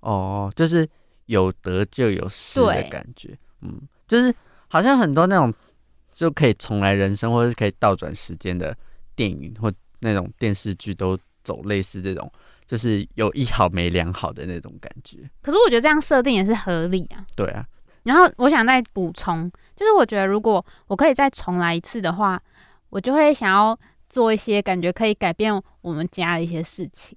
[0.00, 0.84] 哦，就是
[1.26, 4.34] 有得就有失的感觉，嗯，就是
[4.66, 5.54] 好像很多那种
[6.10, 8.76] 就可以重来人生，或者是可以倒转时间的
[9.14, 12.28] 电影或那种电视剧，都走类似这种，
[12.66, 15.18] 就是有一好没两好的那种感觉。
[15.42, 17.24] 可是我觉得这样设定也是合理啊。
[17.36, 17.64] 对啊，
[18.02, 22.42] 然后我想再补充，就是我觉得如果我可以再重来一次的话，
[22.88, 23.78] 我就会想要
[24.10, 27.16] 做一些感觉可以改变我们家的一些事情。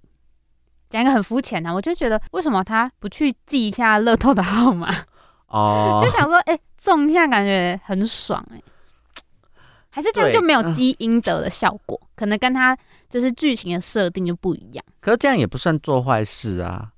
[0.90, 4.94] 讲一个很肤浅的，我就觉得为什么他不去记一下乐透的号码？
[5.50, 8.62] 哦，就想说，哎、中一下感觉很爽、哎，
[9.90, 12.78] 还是这样就没有嗯积阴德的效果，可能跟他
[13.10, 14.86] 就是剧情的设定就不一样。
[15.00, 16.92] 可是这样也不算做坏事啊，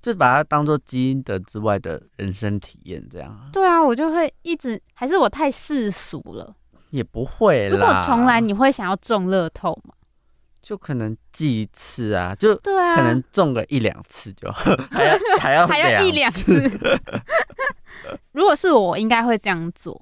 [0.00, 6.54] 就把它当做基因的之外的人生体验，这样啊对啊，我就会一直，还是我太世俗了。
[6.92, 7.76] 也不会啦。
[7.76, 9.94] 如果重来，你会想要中乐透吗？
[10.62, 14.48] 就可能记一次啊，就对啊，可能中个一两次就
[14.92, 16.70] 还要还要还要一两次。
[18.30, 20.00] 如果是我，我应该会这样做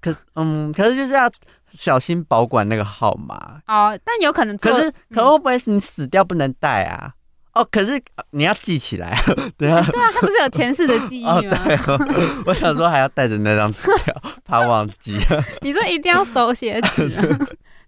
[0.00, 1.30] 可嗯，可是就是要
[1.70, 3.60] 小心保管那个号码。
[3.68, 7.14] 哦，但有可能，可是可会不会是你死掉不能带啊？
[7.52, 9.18] 哦，可是呃你要记起来，
[9.58, 9.82] 对啊。
[9.90, 11.64] 对啊，他不是有前世的记忆哦，吗？
[11.64, 15.18] 对哦， 我想说还要带着那张纸条，怕忘记。
[15.62, 17.38] 你说一定要手写纸、啊，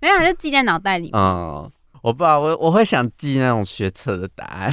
[0.01, 1.13] 没有，就记在脑袋里面。
[1.15, 1.71] 嗯，
[2.03, 4.73] 我不知道，我我会想记那种学测的答案。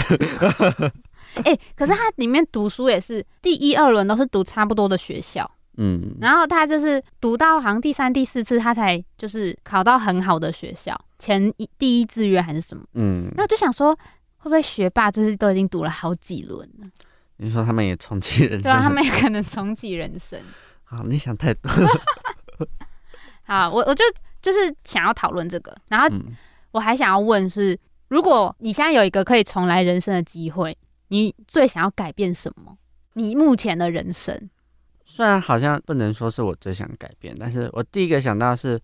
[1.44, 12.84] 哎、可是他里面读书也是第一二轮都是读差不多的学校，嗯，然后他就是读到好像第三、第四次，他才就是考到很好的学校，前一第一志愿还是什么。
[12.96, 13.96] 嗯那，我就想说，
[14.40, 16.88] 会不会学霸就是都已经读了好几轮了？
[17.38, 20.38] 你说他们也重启人生，对啊，他们也可能重启人生。
[20.84, 21.90] 好，你想太多了。
[23.44, 24.04] 好，我我就
[24.42, 26.36] 就是想要讨论这个，然后嗯，
[26.72, 27.78] 我还想要问是，
[28.10, 30.78] 如果你现在有一个可以重来人生的机会，
[31.10, 32.78] 你最想要改变什么？
[33.14, 34.50] 你目前的人生，
[35.06, 38.80] 虽然好像不能说是我最想改变，但是我第一个想到是，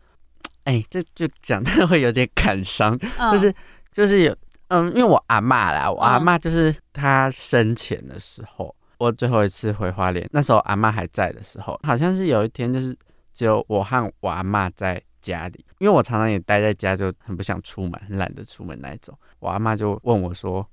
[0.63, 3.53] 哎、这就讲的会有点感伤，嗯就是
[3.91, 4.35] 就是有，
[4.69, 12.97] 嗯，因为我阿妈啦，我阿妈就是她生前的时候，我最后一次回花莲，那时候阿妈还在的时候，好像是有一天就是
[13.33, 19.17] 只有我和我阿妈在家里，因为我常常也待在家，就很不想出门，很懒得出门那一种。
[19.39, 20.67] 我阿妈就问我说：“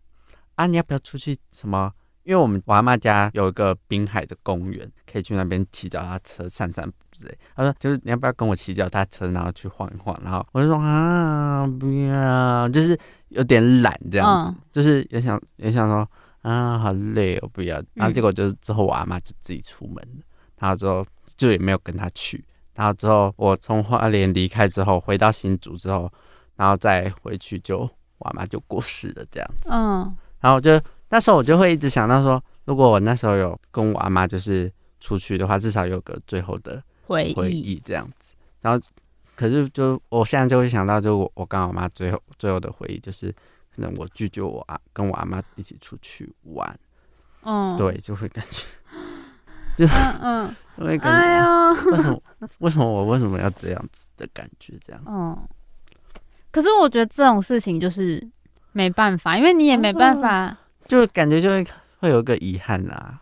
[0.56, 1.92] 啊，你要不要出去什么？”
[2.24, 7.36] 因为我们我阿妈家有一个滨海的公园，可以去那边骑脚踏车、散散步之类。
[7.56, 12.96] 她说：“就是你要不要跟我骑脚踏车，然后去晃一晃？”然后我就说：“啊，不要，就是
[13.34, 16.08] 有点懒这样子，嗯就是也想也想说
[16.42, 20.22] 啊，好累我，不要。”然后嗯结果就是之后我阿妈就自己出门了，
[20.58, 21.04] 然后之后
[21.36, 22.44] 就也没有跟她去。
[22.74, 26.10] 然后之后我从花莲离开之后，回到新竹之后，
[26.56, 27.80] 然后再回去就
[28.18, 29.70] 我阿妈就过世了这样子。
[29.72, 38.34] 嗯然后就那时候我就会一直想到说，如果我那时候有跟我阿妈就是出去的话，至少有个最后的回忆这样子。
[38.60, 38.84] 然后
[39.42, 43.28] 可是就我现在就会想到，就我我跟我妈最后最后的回忆就是，
[43.74, 46.78] 可能我拒绝我阿跟我阿妈一起出去玩，
[47.42, 48.64] 嗯，对，就会感觉
[49.84, 49.88] 嗯
[50.22, 52.22] 嗯，就会感哎觉、呦，为什么
[52.58, 55.02] 为什么我为什么要这样子的感觉这样。
[55.08, 55.36] 嗯，
[56.52, 58.24] 可是我觉得这种事情就是
[58.70, 61.66] 没办法，因为你也没办法，就感觉就会
[61.98, 63.18] 会有个遗憾啦。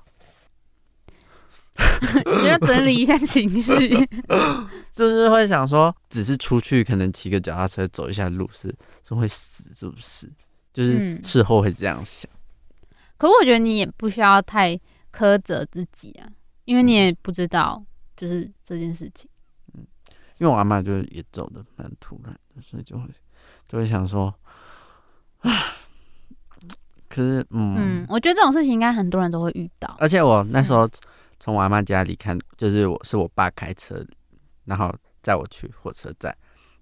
[2.42, 4.06] 你要整理一下情绪。
[5.00, 8.68] 就是会想说，只是出去可能骑个脚踏车走一下路是
[9.08, 10.30] 是会死，是不是？
[10.74, 12.30] 就是嗯事后会这样想。
[13.16, 14.78] 可我觉得你也不需要太
[15.10, 16.28] 苛责自己啊，
[16.66, 17.82] 因为你也不知道
[18.14, 19.26] 就是这件事情。
[19.72, 19.86] 嗯
[20.36, 23.04] 因为我阿妈就是也走的蛮突然的，所以就会
[23.68, 24.34] 就会想说，
[25.40, 25.50] 啊，
[27.08, 29.96] 可是嗯，嗯，我觉得这种事情应该很多人都会遇到。
[29.98, 30.88] 而且我那时候
[31.38, 34.02] 从我阿妈家里看，就是我是我爸开车，
[34.70, 36.32] 然后载我去火车站，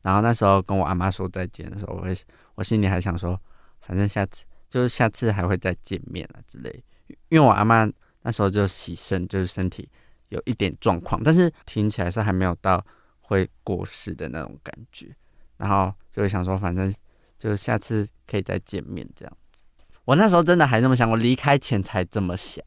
[0.02, 2.14] 然后那时候跟我阿妈说再见的时候，我会
[2.54, 3.40] 我心里还想说，
[3.80, 6.84] 反正下次就是下次还会再见面啊之类，
[7.30, 9.88] 因为我阿妈那时候就洗身，就是身体
[10.28, 12.84] 有一点状况，但是听起来是还没有到
[13.22, 15.16] 会过世的那种感觉，
[15.56, 16.94] 然后就会想说，反正
[17.38, 19.64] 就下次可以再见面这样子。
[20.04, 22.62] 我那时候真的还那么想，我离开前才这么想。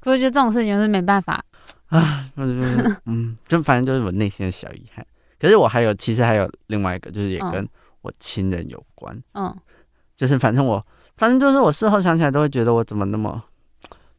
[0.00, 1.44] 可我觉得这种事情就是没办法。
[1.98, 5.06] 啊，那就是嗯， 就反正就是我内心的小遗憾。
[5.38, 7.68] 可是我还有，其实还有另外一个，就是也嗯跟
[8.02, 9.16] 我亲人有关。
[9.34, 9.54] 嗯
[10.16, 10.84] 就是反正我，
[11.16, 13.42] 反正就是我事后想起来都会觉得我怎么那么，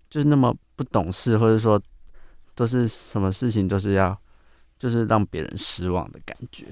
[0.10, 1.82] 就是那么不懂事，或者说
[2.54, 4.16] 都是什么事情都是要，
[4.78, 6.66] 就是让别人失望的感觉。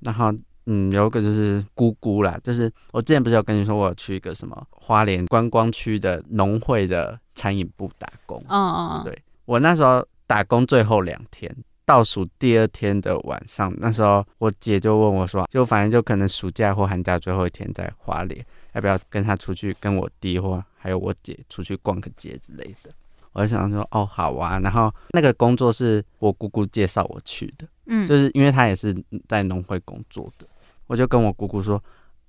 [0.00, 0.32] 然后
[0.66, 8.44] 嗯，有一个就是姑姑啦，就是我之前不是有跟你说，我有去一个什么花莲观光区的农会的餐饮部打工。
[8.46, 11.52] 嗯嗯，对我那时候打工最后两天，
[11.84, 22.92] 倒数第二天的晚上，那时候我姐就问我说，就反正就可能暑假或寒假最后一天在花莲，要不要跟她出去，跟我弟或还有我姐出去逛个街之类的。
[23.32, 28.94] 我就想说哦好啊，然后那个工作是我姑姑介绍我去的，嗯，就是因为她也是
[29.26, 30.46] 在农会工作的，
[30.86, 31.82] 我就跟我姑姑说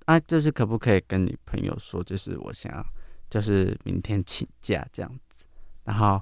[0.06, 2.84] 啊，就是可不可以跟你朋友说，就是我想要
[3.30, 5.44] 就是明天请假这样子，
[5.84, 6.20] 然后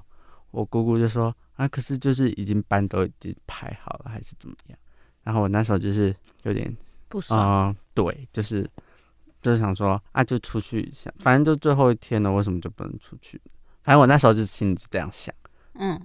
[0.51, 4.79] 我姑姑就说啊，可是就是已经班都已经排好了，还是怎么样？
[5.21, 6.75] 然后我那时候就是有点
[7.07, 7.39] 不爽。
[7.39, 8.67] 啊、对，就是
[9.43, 13.39] 就是想说啊，就出去一下，反正就最后一天了，为什么就不能出去？
[13.83, 15.33] 反正我那时候就心里就这样想，
[15.75, 16.01] 嗯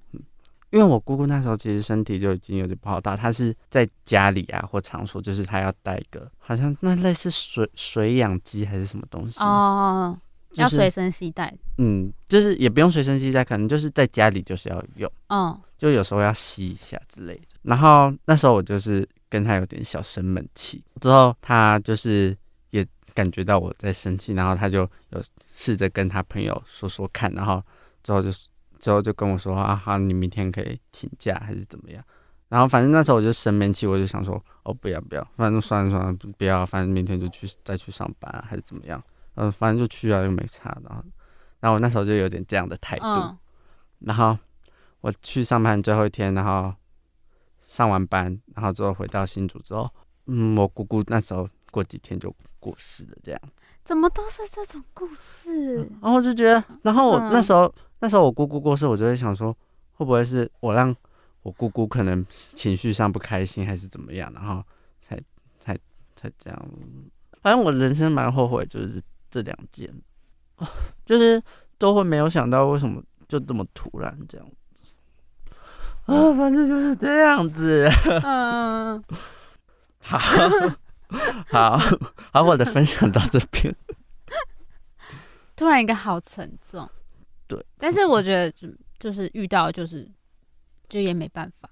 [0.71, 10.19] 因为我姑姑那时候其实身体就已经有点不好大，她是在家里啊或场所，就是她要带一个好像那类似水水养机还是什么东西，哦，
[10.51, 11.57] 就是要随身携带。
[11.79, 17.43] 嗯，就是也不用随身携带，可能就是在家里就是要用，嗯就有时候要吸一下之类的。
[17.63, 22.35] 然后那时候我就是跟他有点小生闷气，之后他就是
[22.71, 27.63] 也感觉到我在生气，然后他就有试着跟他朋友说说看，然后
[28.03, 28.31] 之后就
[28.79, 32.03] 之后就跟我说啊，好，你明天可以请假还是怎么样？
[32.49, 39.03] 然后反正那时候我就生闷气，我就想说哦，不要不要，反正算了算了，不不要，反正明天就去再去上班、啊、还是怎么样？
[39.35, 40.79] 嗯、反正就去啊，又没差。
[40.89, 41.05] 然后
[41.61, 43.07] 然后我那时候就有点这样的态度。
[43.07, 43.39] 嗯
[44.01, 44.37] 然后
[45.01, 46.73] 我去上班最后一天，然后
[47.67, 49.91] 上完班，然后之后回到新竹之后，
[50.27, 53.41] 嗯，我姑姑那时候过几天就过世了，这样。
[53.85, 55.77] 怎么都是这种故事？
[56.03, 59.51] 然后我就觉得，然后我嗯那时候、那时候我姑姑过世，我就会想说，
[59.95, 60.95] 会不会是我让
[61.43, 64.63] 我姑姑可能情绪上不开心，还是怎么样，然后
[65.01, 65.19] 才
[65.59, 65.75] 才
[66.15, 66.69] 才这样。
[67.41, 69.91] 反正我人生蛮后悔，就是这两件，
[71.05, 71.43] 就是
[71.79, 74.93] 都会没有想到为什么就这么突然这样子。
[76.07, 77.89] 啊，反正就是这样子。
[78.23, 79.03] 嗯，
[80.01, 80.19] 好，
[81.49, 81.81] 好，
[82.33, 83.75] 好，我的分享到这边。
[85.57, 86.89] 突然一个好沉重。
[87.49, 90.09] 对，但是我觉得就就是遇到就是
[90.89, 91.69] 就也没办法，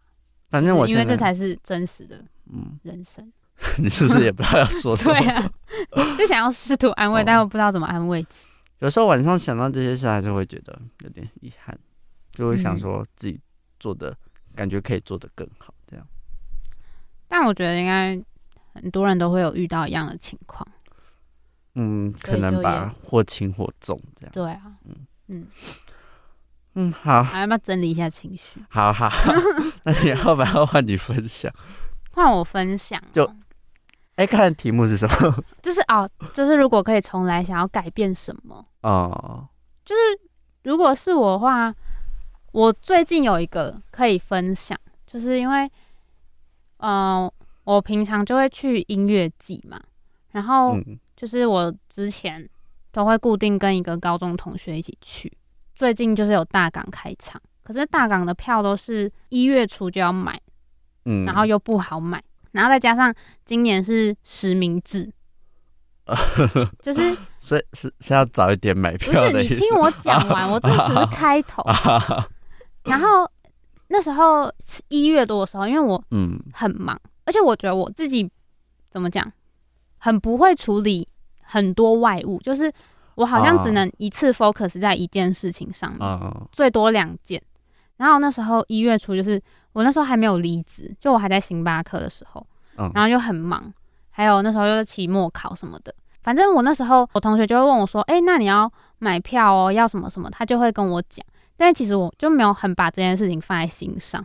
[0.50, 3.32] 反正我因为这才是真实的嗯，人生。
[3.78, 5.14] 你是不是也不知道要说什么？
[5.20, 5.52] 对啊，
[6.18, 8.48] 就想要试图安慰，哦但又不知道怎么安慰起。
[8.80, 11.78] 有时候晚上想到这些事，还是会觉得有点遗憾，
[12.32, 13.40] 就会想嗯说自己
[13.78, 14.16] 做的
[14.54, 16.06] 感觉可以做得更好，这样。
[17.28, 18.20] 但我觉得应该
[18.74, 20.66] 很多人都会有遇到一样的情况。
[21.76, 24.32] 嗯，可能吧，或轻或重这样。
[24.32, 24.94] 对啊，嗯，
[25.26, 25.46] 嗯
[26.74, 28.60] 嗯，好，还要不要整理一下情绪？
[28.68, 29.10] 好好，
[29.82, 31.52] 那你要不要换你分享？
[32.12, 33.34] 换我分享哦、就
[34.16, 35.44] 哎、看题目是什么？
[35.62, 38.64] 就是哦，就是如果可以重来，想要改变什么？
[38.82, 39.46] 哦，
[39.84, 40.00] 就是
[40.62, 41.74] 如果是我的话，
[42.52, 45.68] 我最近有一个可以分享，就是因为，
[46.78, 47.30] 嗯、
[47.64, 49.80] 我平常就会去音乐季嘛，
[50.30, 52.48] 然后嗯就是我之前
[52.92, 55.32] 都会固定跟一个高中同学一起去，
[55.74, 60.40] 最近就是有大港开场，可是大港的票都是一月初就要买，
[61.04, 62.22] 嗯，然后又不好买，
[62.54, 63.12] 然后再加上
[63.44, 65.12] 今年是实名制，
[66.80, 69.48] 就是 所以是是要早一点买票的意思。
[69.48, 71.62] 是你听我讲完， 我这只是开头。
[71.64, 72.28] 啊，
[72.84, 73.28] 然后
[73.88, 74.50] 那时候
[74.88, 78.30] 一月多的时候，因为我嗯很忙，而且我觉得我自己
[78.88, 79.30] 怎么讲，
[79.98, 81.06] 很不会处理
[81.42, 82.72] 很多外物，就是
[83.16, 87.42] 我好像只能一次 focus 在一件事情上面，啊最多两件。
[87.96, 89.40] 然后那时候一月初，就是
[89.72, 93.72] 我那时候还没有离职，就我还在星巴克的时候，嗯然后就很忙，
[94.10, 95.94] 还有那时候又是期末考什么的。
[96.22, 101.22] 反正我那时候，我同学就会问我说：“哎、那你要买票哦，要什么什么？”他就会跟我讲。
[101.56, 104.24] 但是其实我就没有很把这件事情放在心上，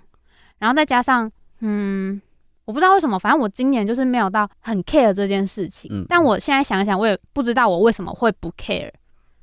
[0.59, 1.29] 然后再加上，
[1.59, 2.19] 嗯，
[2.63, 5.91] 我不知道为什么，反正我今年就是没有到很 care 这件事情。
[5.93, 8.89] 嗯但我现在想一想，我也不知道我为什么会不 care。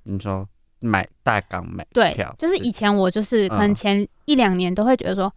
[0.04, 0.48] 你说
[0.80, 5.32] 买大港买对，，就是以前我就是可能嗯前一两年都会觉得说，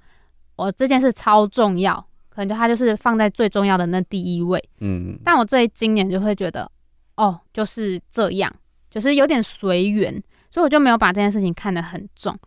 [0.56, 1.96] 我这件事超重要，
[2.30, 4.62] 可能就它就是放在最重要的那第一位。
[4.80, 6.70] 嗯但我这今年就会觉得，
[7.16, 8.54] 哦，就是这样，
[8.90, 10.12] 就是有点随缘，
[10.52, 12.38] 所以我就没有把这件事情看得很重。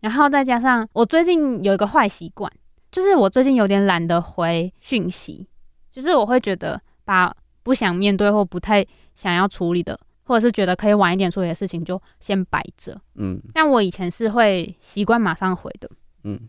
[0.00, 2.50] 然后再加上我最近有一个坏习惯，
[2.92, 5.48] 就是我最近有点懒得回讯息，
[5.90, 13.00] 就是我会觉得把不想面对或不太想要处理的，或者是觉得可以晚一点处理的事情就先摆着。
[13.14, 13.40] 嗯。
[13.52, 15.88] 但我以前是会习惯马上回的，
[16.24, 16.48] 嗯。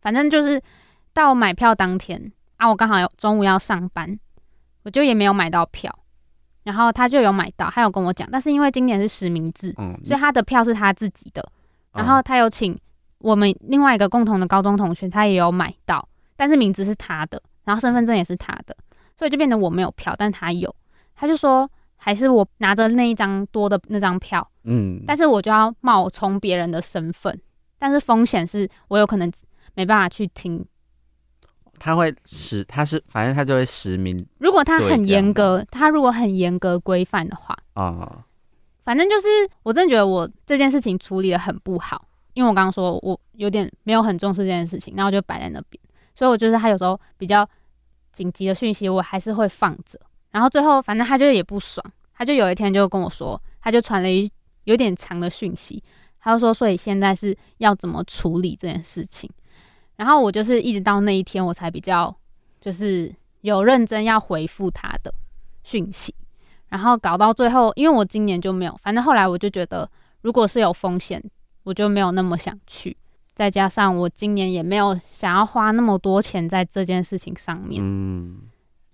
[0.00, 0.60] 反正就是
[1.12, 4.18] 到买票当天啊，我刚好有中午要上班，
[4.84, 5.94] 我就也没有买到票，
[6.62, 11.46] 然后他就有买到，他有跟我讲，但是因为今年是实名制，嗯，所以他的票是他自己的，
[11.92, 12.78] 然后哦他有请
[13.18, 18.74] 我们另外一个共同的高中同学，他也有买到，但是名字是他的，然后身份证也是他的，
[19.18, 20.74] 所以就变得我没有票，但他有，
[21.14, 21.70] 他就说
[22.02, 27.38] 还是我拿着那一张多的那张票，嗯，但是我就要冒充别人的身份，
[27.78, 29.30] 但是风险是我有可能
[29.74, 30.64] 没办法去听。
[31.78, 38.24] 他会实，他是反正他就会实名如果他很严格，他如果很严格规范的话，啊、
[38.82, 39.28] 反正就是
[39.62, 45.78] 我真的觉得我这件事情处理的很不好，因为我刚刚说我有点没有很重视这件事情，然后就摆在那边，
[46.14, 47.48] 所以我就是他有时候比较
[48.12, 49.98] 紧急的讯息，我还是会放着。
[50.30, 54.30] 然后最后反正他就也不爽，他就有一天就跟我说，他就传了一
[54.64, 55.82] 有点长的讯息，
[56.20, 59.28] 他就说，所以现在是要怎么处理这件事情。
[59.96, 62.14] 然后我就是一直到那一天，我才比较
[62.60, 65.12] 就是有认真要回复他的
[65.62, 66.14] 讯息。
[66.68, 69.90] 然后搞到最后，因为我今年就没有，反正后来我就觉得，
[70.22, 71.22] 如果是有风险，
[71.64, 72.96] 我就没有那么想去。
[73.34, 78.42] 再加上我今年也没有想要花那么多钱在这件事情上面，嗯，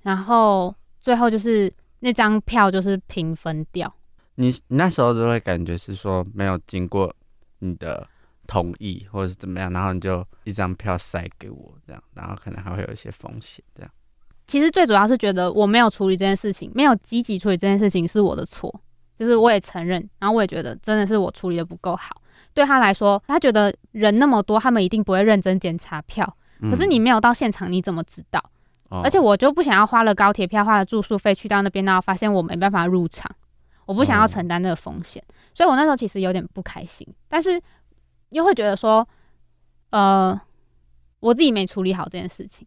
[0.03, 0.75] 然后
[1.07, 3.95] 最后就是那张票就是平分掉。
[4.35, 7.15] 你你那时候就会感觉是说没有经过
[7.61, 8.05] 你的
[8.49, 13.91] 同意或者是怎么样，然后你就一张票塞给我这样，然后可能还会有一些风险这样。
[14.49, 18.81] 其实最主要是觉得我没有处理这件事情，没有积极处理这件事情是我的错，
[19.17, 22.21] 就是我也承认，然后我也觉得真的是我处理的不够好。
[22.53, 26.37] 对他来说，他觉得人那么多，他们一定不会认真检查票。
[26.59, 28.43] 嗯可是你没有到现场，你怎么知道？
[28.89, 29.01] 哦。
[29.05, 33.31] 而且我就不想要花了高铁票、花了住宿费去到那边，然后发现我没办法入场，
[33.85, 35.23] 我不想要哦承担这个风险，
[35.55, 37.61] 所以我那时候其实有点不开心，但是
[38.31, 39.07] 又会觉得说，
[39.91, 40.41] 呃，
[41.21, 42.67] 我自己没处理好这件事情，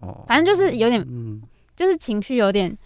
[0.00, 1.42] 哦，反正就是有点嗯。
[1.76, 2.76] 就是情绪有点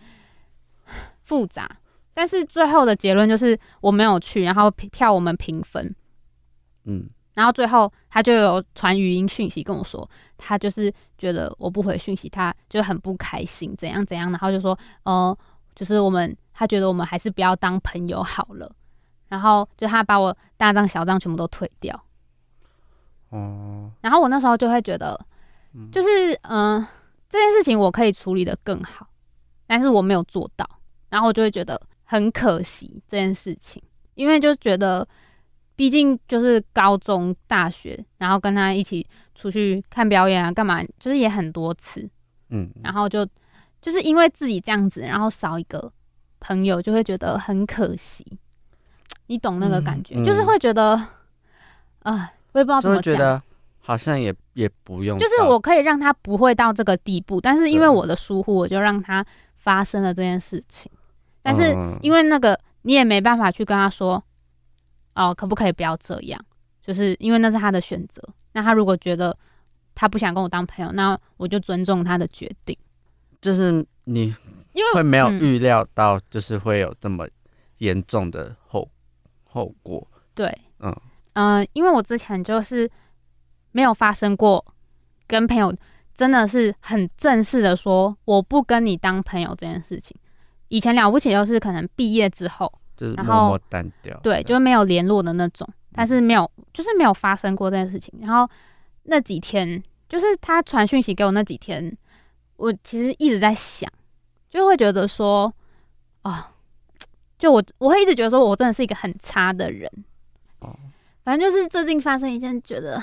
[1.22, 1.66] 复杂，
[2.12, 5.96] 但是最后的结论就是我没有去，然后票我们平分，
[6.84, 15.36] 嗯然后最后他就有传语音讯息跟我说，他就是觉得我不回讯息，他就很不开心，怎样怎样，然后就说，呃，
[15.74, 18.70] 就是我们他觉得我们还是不要当朋友好了，
[19.28, 22.04] 然后就他把我大账小账全部都退掉，
[23.30, 23.90] 哦。
[24.00, 25.18] 然后我那时候就会觉得，
[25.90, 26.88] 就是嗯、呃
[27.30, 29.08] 这件事情我可以处理的更好，
[29.66, 30.68] 但是我没有做到，
[31.08, 35.08] 然后我就会觉得很可惜这件事情，因为就觉得，
[35.74, 42.08] 毕竟就是高中、大学，然后跟他一起出去看表演啊，干嘛，就是也很多次，
[42.50, 43.26] 嗯，然后就
[43.80, 45.90] 就是因为自己这样子，然后少一个
[46.40, 48.24] 朋友，就会觉得很可惜，
[49.26, 50.94] 你懂那个感觉，嗯就是会觉得，
[52.00, 53.42] 啊、我也不知道怎么觉得
[53.80, 59.24] 好像也也不用，就是我可以让他不会到这个地步，但是因为我的疏忽，我就让他
[59.56, 60.90] 发生了这件事情。
[61.42, 61.98] 但是嗯。
[62.02, 64.22] 因为那个你也没办法去跟他说，
[65.14, 66.44] 哦，可不可以不要这样？
[66.82, 68.22] 就是因为那是他的选择。
[68.52, 69.36] 那他如果觉得
[69.94, 72.76] 他不想跟我当朋友，那我就尊重他的决定。
[73.40, 74.34] 就是你
[74.72, 77.26] 因为会没有嗯预料到，就是会有这么
[77.78, 78.88] 严重的后
[79.44, 80.06] 后果。
[80.34, 80.94] 对，嗯
[81.34, 82.90] 呃，因为我之前就是
[83.70, 84.64] 没有发生过
[85.26, 85.74] 跟朋友
[86.14, 90.16] 真的是很正式的说我不跟你当朋友这件事情。
[90.68, 92.72] 以前了不起就是可能毕业之后，
[93.02, 94.16] 就是然后默默淡掉。
[94.22, 98.14] 对，就没有联络的那种，但是没有，就是没有发生过这件事情。
[98.20, 98.48] 然后
[99.04, 101.96] 那几天，就是他传讯息给我那几天，
[102.56, 103.90] 我其实一直在想，
[104.48, 105.52] 就会觉得说，
[106.22, 106.52] 啊，
[107.38, 109.90] 就我我会一直觉得说我真的是一个很差的人。
[110.60, 110.78] 哦
[111.24, 113.00] 反正就是最近发生一件觉得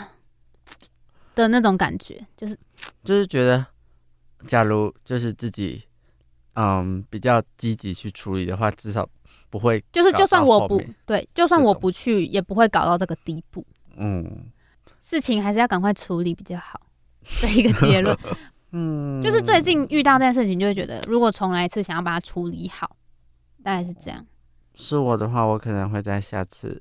[1.35, 2.57] 的那种感觉，就是
[3.03, 3.65] 就是觉得，
[4.45, 5.81] 假如就是自己，
[6.55, 9.07] 嗯，比较积极去处理的话，至少
[9.49, 13.65] 不会，就是就算我不对，就算我不去，也不会搞到这个地步。
[13.97, 14.51] 嗯
[15.01, 16.79] 事情还是要赶快处理比较好
[17.41, 18.15] 的一个结论。
[18.71, 22.95] 嗯，就是最近遇到这件事情，就会觉得如果重来一次，想要把它处理好，
[23.63, 24.23] 大概是这样。
[24.75, 26.79] 是我的话，我可能会在下次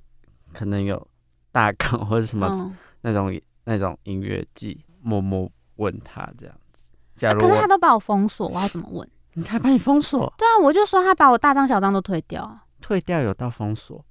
[0.52, 1.08] 可能有
[1.50, 6.84] 大纲或者什么嗯，那种、那种音乐季，默默问他这样子。
[7.16, 9.08] 假如可是他都把我封锁，我要怎么问？
[9.38, 14.04] 你还把你封锁，对啊，我就说他把我大张小张都退掉啊，退掉有到封锁，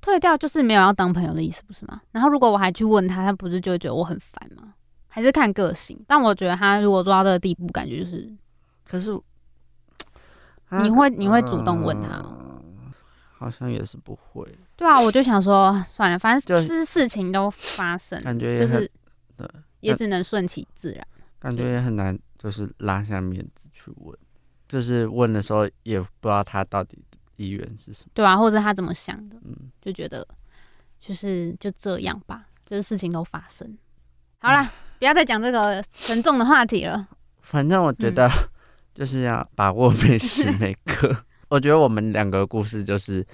[0.00, 2.02] 退掉就是没有要当朋友的意思，不是吗？
[2.12, 4.74] 然后如果我还去问他，他不是就会觉得我很烦吗？
[5.08, 5.98] 还是看个性？
[6.06, 8.30] 但我觉得他如果做到这个地步，感觉就是
[8.84, 9.18] 可是
[10.82, 12.92] 你会你会主动问他嗯
[13.38, 18.90] 好像也是不会，对啊，我就想说算了，反正就就是事情都发生，感觉就是
[19.36, 19.48] 对
[19.80, 21.06] 也只能顺其自然。
[21.38, 24.16] 感觉也很难，就是拉下面子去问，
[24.74, 26.98] 就是问的时候也不知道他到底
[27.36, 28.10] 意愿是什么。
[28.12, 30.26] 对啊，或者他怎么想的，嗯，就觉得
[30.98, 33.78] 就是就这样吧，就是事情都发生。
[34.38, 34.68] 好啦，
[34.98, 37.06] 不要再讲这个沉重的话题了。
[37.40, 38.30] 反正我觉嗯得
[38.92, 41.14] 就是要把握每时每刻。
[41.48, 43.24] 我觉得我们两个故事就是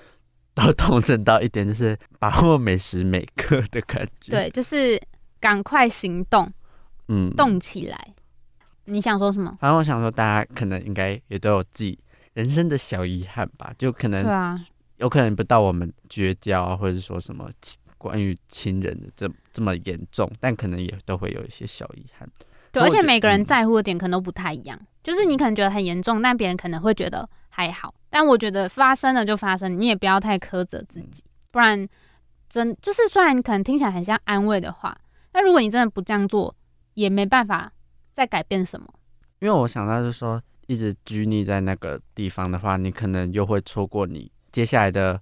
[0.52, 5.00] 都 同整到一点，就是把握每时每刻的感觉。，对，就是
[5.40, 6.52] 赶快行动，
[7.08, 8.14] 嗯，动起来。
[8.84, 9.56] 你想说什么？
[9.60, 11.98] 反正我想说，大家可能应该也都有自己
[12.34, 14.60] 人生的小遗憾吧，就可能对啊，
[14.96, 22.28] 有可能不到我们绝交啊，或者说什么亲关于亲人的这这么严重，但可能也都会有一些小遗憾。
[22.72, 24.78] 对，而且每个人嗯在乎的点可能都不太一样。
[25.02, 27.94] 就是你可能觉得很严重，但别人可能会觉得还好。
[28.10, 31.88] 但我觉得发生了就发生，你也不要太苛责自己，不然
[32.48, 34.96] 真就是虽然可能听起来很像安慰的话，
[35.32, 36.54] 但如果你真的不这样做，
[36.94, 37.72] 也没办法
[38.20, 38.86] 再改变什么。
[39.38, 45.18] 因为我想到就是说，一直拘泥在那个地方的话，你可能又会错过你接下来的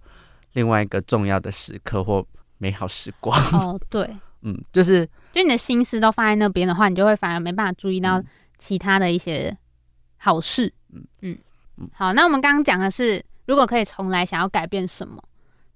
[0.54, 2.26] 另外一个重要的时刻或
[2.58, 3.40] 美好时光。
[3.52, 4.10] 哦， 对，
[4.42, 8.24] 嗯，就是就你的心思都放在那边的话，你就会反而没办法注意到嗯
[8.58, 9.56] 其他的一些
[10.16, 10.72] 好事。
[10.92, 11.38] 嗯嗯
[11.76, 15.22] 嗯，好，那我们刚刚讲的是，如果可以重来，想要改变什么？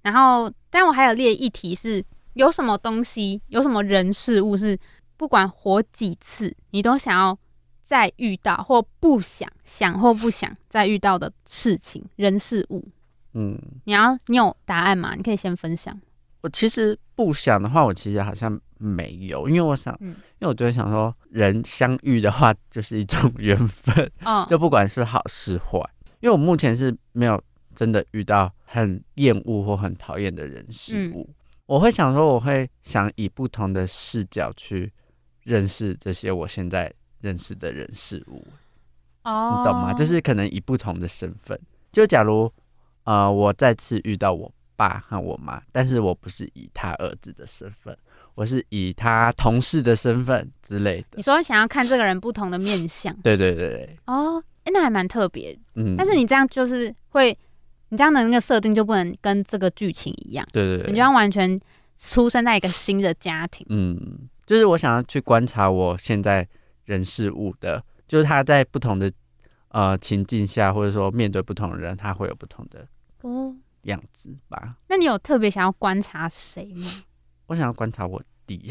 [0.01, 2.03] 然后，但我还有列一题是，
[2.33, 4.77] 有什么东西，有什么人事物是
[5.23, 7.39] 不管活几次，你都想要
[7.81, 12.85] 再遇到，或不想想或不想再遇到的事情、人事物。
[13.31, 15.15] 嗯，你要你有答案吗？
[15.15, 15.97] 你可以先分享。
[16.41, 25.79] 我其实不想的话，我其实好像没有，因为我想，嗯因为我就会想说，人相遇的话就是一种缘分，哦， 就不管是好是坏。
[26.19, 27.41] 因为我目前是没有
[27.73, 31.29] 真的遇到很厌恶或很讨厌的人事物，
[31.65, 34.91] 我会想说，我会想以不同的视角去
[35.43, 36.91] 认识这些我现在
[37.21, 38.45] 认识的人事物，
[39.23, 39.93] 哦，你懂吗？
[39.93, 41.59] 就是可能以不同的身份，
[41.91, 42.51] 就假如
[43.03, 47.95] 呃，我再次遇到我爸和我妈，但是我不是以他儿子的身份，
[48.35, 51.21] 我是以他同事的身份之类的你。
[51.21, 53.15] 说想要看这个人不同的面相。
[53.17, 55.57] 对对对对，哦，诶那还蛮特别。
[55.75, 57.37] 嗯，但是你这样就是会，
[57.89, 61.59] 你这样的那个设定就不能跟这个剧情一样，对对对，你就要完全
[61.97, 63.65] 出生在一个新的家庭。
[63.69, 66.47] 嗯，就是我想要去观察我现在
[66.85, 69.11] 人事物的，就是他在不同的
[69.69, 72.87] 呃情境下，或者说面对不同的人，他会有不同的
[73.21, 74.75] 哦，样子吧。
[74.89, 76.87] 那你有特别想要观察谁吗？
[77.47, 78.69] 我想要观察我弟，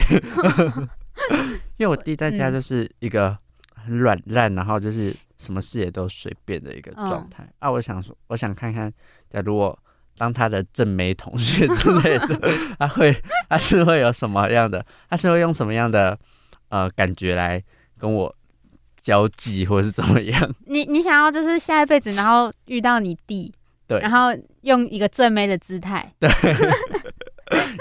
[1.79, 3.37] 因为我弟在家嗯就是一个
[3.75, 7.69] 很软烂，然后就是什么事也都随便的一个状态、啊。
[7.69, 8.93] 我想说，我想看看，
[9.29, 9.77] 假如我
[10.19, 12.39] 当他的正妹同学 之类的，
[12.79, 13.15] 他会
[13.49, 16.19] 他是会有什么样的，他是会用什么样的
[16.69, 17.63] 呃感觉来
[17.99, 18.35] 跟我
[19.01, 20.55] 交际，或者是怎么样？
[20.67, 23.53] 你你想要就是下一辈子，然后遇到你弟，
[23.87, 24.29] 对然后
[24.63, 26.31] 用一个正妹的姿态，对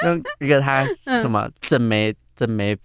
[0.03, 2.75] 用一个他嗯什么正妹、正妹、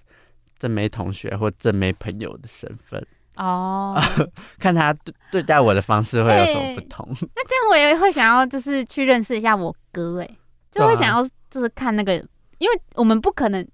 [0.58, 3.04] 正妹同学或正妹朋友的身份。
[3.36, 4.00] 哦，
[4.58, 7.06] 看他对对待我的方式会有什么不同。
[7.10, 10.28] 那这样我也会想要就是去认识一下我哥，哎，
[10.72, 12.14] 就会想要就是看那个，
[12.58, 13.66] 因为我们不可能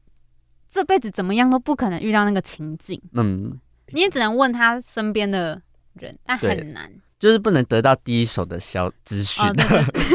[0.68, 3.58] 这辈子怎么样都不可能遇到那个情境，嗯，
[3.88, 5.60] 你也只能问他身边的
[5.94, 6.90] 人，但很难。
[7.18, 9.44] 就是不能得到第一手的消资讯。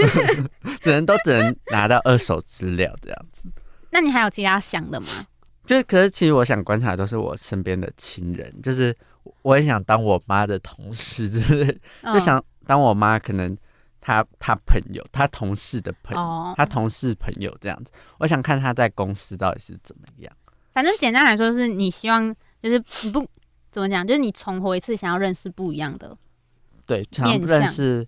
[0.81, 3.49] 只能都只能拿到二手资料这样子。
[3.91, 5.07] 那你还有其他想的吗？
[5.65, 8.93] 就是可是其实我想观察的都是我身边的亲人，就是
[9.41, 13.57] 我也想当我妈的同事，就是就嗯想当我妈可能
[14.01, 17.91] 她她朋友，她同事的朋友，哦，她同事朋友这样子。
[18.19, 20.31] 我想看她在公司到底是怎么样。
[20.73, 23.27] 反正简单来说，是你希望就是你不
[23.71, 26.15] 怎么讲，就是你重活一次，想要认识不一样的。
[26.85, 28.07] 对，想面向认识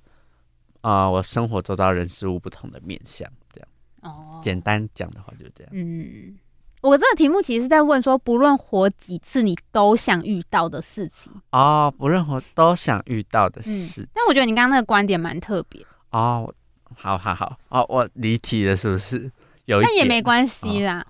[0.82, 3.68] 啊、呃我生活周遭人事物不同的面相，这样
[4.02, 5.74] 哦，简单讲的话就是这样。
[5.74, 6.38] 嗯，
[6.82, 11.32] 我这个题目其实是在问说，不论活几次，你都想遇到的事情。
[11.52, 16.54] 哦，不论活都想遇到的嗯事，但我觉得你刚刚那个观点蛮特别，哦，
[16.96, 19.30] 好好好哦，我离题了，是不是？
[19.66, 21.06] 有一但也点没关系啦。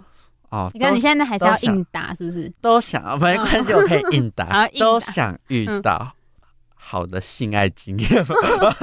[0.50, 2.52] 哦，你看都你现在还是要应答，是不是？
[2.60, 6.12] 都想，没关系，我可以应答， 应答都想遇嗯到
[6.90, 8.34] 好的性爱经验吧。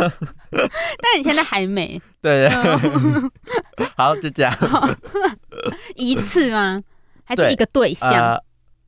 [0.53, 2.55] 但你现在还没对 对，
[2.95, 3.31] 嗯
[3.99, 4.57] 好，就这样。
[5.97, 6.81] 一次吗？
[7.25, 8.13] 还是一个对象？
[8.13, 8.41] 呃，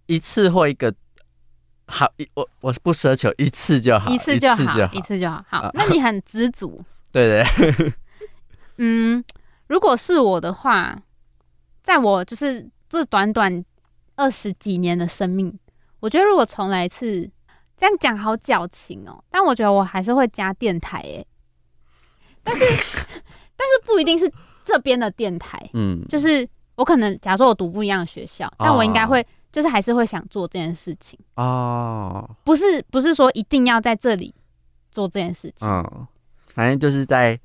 [0.06, 0.94] 一次或一个
[1.88, 4.54] 好，一我我不奢求一次就好，一次就好，
[4.92, 5.00] 一。
[5.00, 5.44] 次就好。
[5.48, 6.80] 好啊，那你很知足。
[7.10, 7.92] 对对，
[8.76, 9.24] 嗯，
[9.66, 10.96] 如果是我的话，
[11.82, 13.64] 在我就是这短短
[14.14, 15.58] 二十几年的生命，
[15.98, 17.28] 我觉得如果重来一次，
[17.78, 19.22] 这样讲好矫情哦。
[19.30, 21.26] 但我觉得我还是会加电台诶，
[22.42, 22.64] 但是
[23.56, 24.30] 但是不一定是
[24.64, 34.34] 这边的电台，嗯，就是我可能假如说我读不一样的学校，但我应该会就是还是会想做这件事情，哦，不是不是说一定要在这里
[34.90, 35.66] 做这件事情。
[35.66, 36.06] 嗯，
[36.54, 37.38] 反正就是在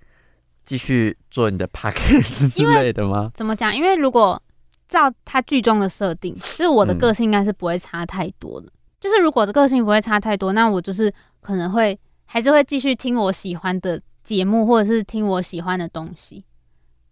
[0.66, 3.32] 继续做你的 podcast 之类的吗？
[3.34, 3.76] 怎么讲？
[3.76, 4.42] 因为如果
[4.88, 8.70] 照他剧中的设定，就是我的个性应该是不会差太多的。
[9.04, 16.46] 就是如果个性不会差太多，那我就是可能会还是会继续听我喜欢的节目，或者是听我喜欢的东西。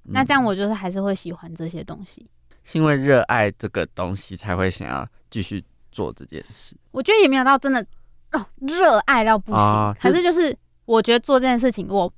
[0.04, 2.26] 那这样我就是还是会喜欢这些东西，
[2.64, 5.62] 是因为热爱这个东西才会想要继续
[5.92, 6.78] 做这件事。
[6.92, 7.86] 我觉得也没有到真的
[8.32, 12.10] 哦热爱到不行，可是就是我觉得做这件事情，我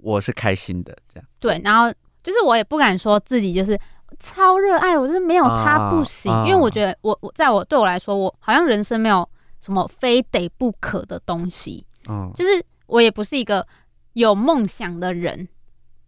[0.00, 1.60] 我是开心的，这样对。
[1.64, 1.92] 然后
[2.22, 3.76] 就是我也不敢说自己就是
[4.20, 11.84] 超热爱，我就是没有他不行，因为我觉得我我在我对我来说，我好像人生没有什么非得不可的东西。
[12.08, 13.66] 嗯，就是我也不是一个
[14.12, 15.48] 有梦想的人。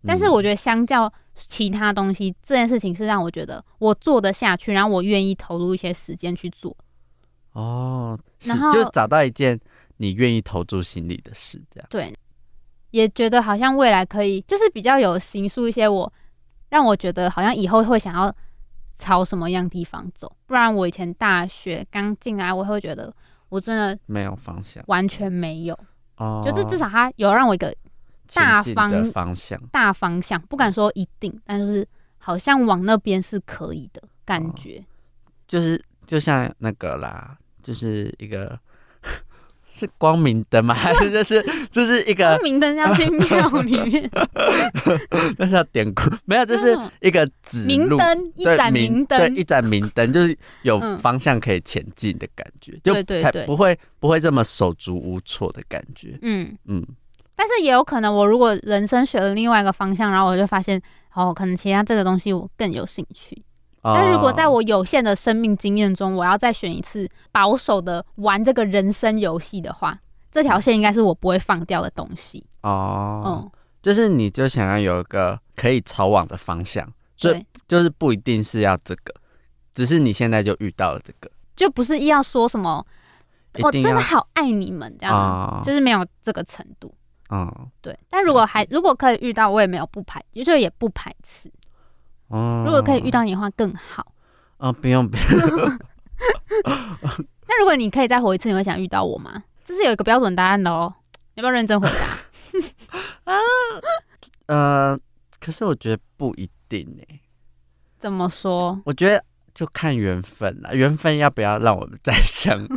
[0.04, 6.76] 但是我觉得，相较其他东西，这件事情是让我觉得我做得下去，然后我愿意投入一些时间去做。
[7.52, 9.60] 哦，然后就找到一件
[9.98, 12.12] 你愿意投注心力的事，这样对，
[12.90, 16.12] 也觉得好像未来可以，就是比较有形塑一些我，
[16.72, 18.34] 让我觉得好像以后会想要
[18.96, 20.34] 朝什么样地方走。
[20.46, 23.14] 不然我以前大学刚进来，我会觉得
[23.50, 25.78] 我真的没有方向，完全没有。
[26.16, 27.72] 哦，就是至少他有让我一个。
[28.34, 34.82] 大方方向，大方向不敢说一定，但是好像往那边是可以的感觉。
[35.46, 38.58] 就是就像那个啦，就是一个
[39.74, 40.74] 是光明灯吗？
[40.76, 44.10] 还是就是就是一个光明灯要去庙里面？
[45.38, 56.18] 那是要点光，没有，就是一个指明灯，一盏明灯，一盏明灯，就是有方向可以前进的感觉，就才不会不会这么手足无措的感觉。
[56.20, 56.86] 嗯嗯。
[57.34, 60.80] 但是也有可能，我如果人生选了另外一个方向，然后我就发现，
[61.14, 63.42] 哦，可能其他这个东西我更有兴趣。
[63.85, 69.99] 但如果在我有限的生命经验中，我要再选一次保守的玩这个人生游戏的话，
[70.30, 72.47] 这条线应该是我不会放掉的东西。
[72.62, 73.51] 哦，嗯，
[73.83, 79.12] 就是你就想要有一个可以朝往的方向，所以就是不一定是要这个，
[79.74, 82.87] 只是你现在就遇到了这个，就不是要说什么，
[83.61, 86.95] 我真的好爱你们这样，就是没有这个程度。
[87.30, 91.51] 嗯，对，但如果还如果可以遇到，我也没有不排，就是也不排斥。
[92.33, 94.07] 哦，如果可以遇到你的话更好。
[94.57, 95.78] 啊，不用不用。
[97.47, 99.43] 那如果你可以再活一次，你会想遇到我吗？
[99.64, 100.93] 这是有一个标准答案的哦，
[101.35, 101.97] 要不要认真回答？
[103.33, 103.39] 啊，
[104.47, 104.99] 呃，
[105.41, 107.03] 可是我觉得不一定呢。
[107.99, 108.80] 怎么说？
[108.85, 109.22] 我觉得
[109.55, 112.68] 就看缘分了，缘分要不要让我们再相遇？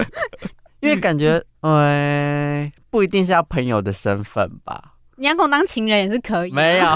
[0.80, 4.94] 因为感觉，哎，不一定是要朋友的身份吧？
[5.16, 6.52] 你要跟我当情人也是可以。
[6.52, 6.86] 没有，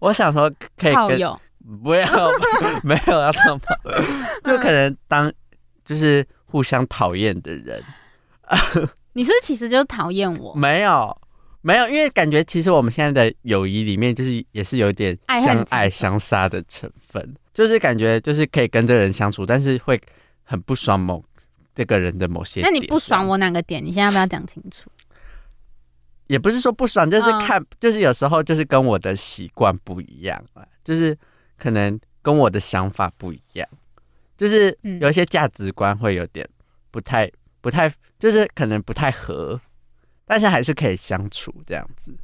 [0.00, 1.06] 我想说可以跟
[1.82, 2.30] 不要，
[2.84, 4.02] 没有要当朋友，
[4.44, 5.32] 就可能当
[5.84, 7.82] 就是互相讨厌的人。
[9.12, 10.54] 你是其实就是讨厌我？
[10.54, 11.18] 没有，
[11.62, 20.00] 没有，因为感觉其实我们现在的友谊里面，就是也是有点相爱相杀的成分，就是感觉就是可以跟这个人相处，但是会
[20.44, 21.24] 很不爽某。
[21.74, 23.84] 这个人的某些，那你不爽我哪个点？
[23.84, 24.88] 你现在要不要讲清楚？
[26.26, 31.16] 也不是说不爽，就是看，就是有时候就是跟我的习惯不一样啊，就是
[31.58, 33.68] 可能跟我的想法不一样，
[34.36, 36.48] 就是有一些价值观会有点
[36.90, 39.60] 不太、不太，就是可能不太合，
[40.24, 42.14] 但是还是可以相处这样子，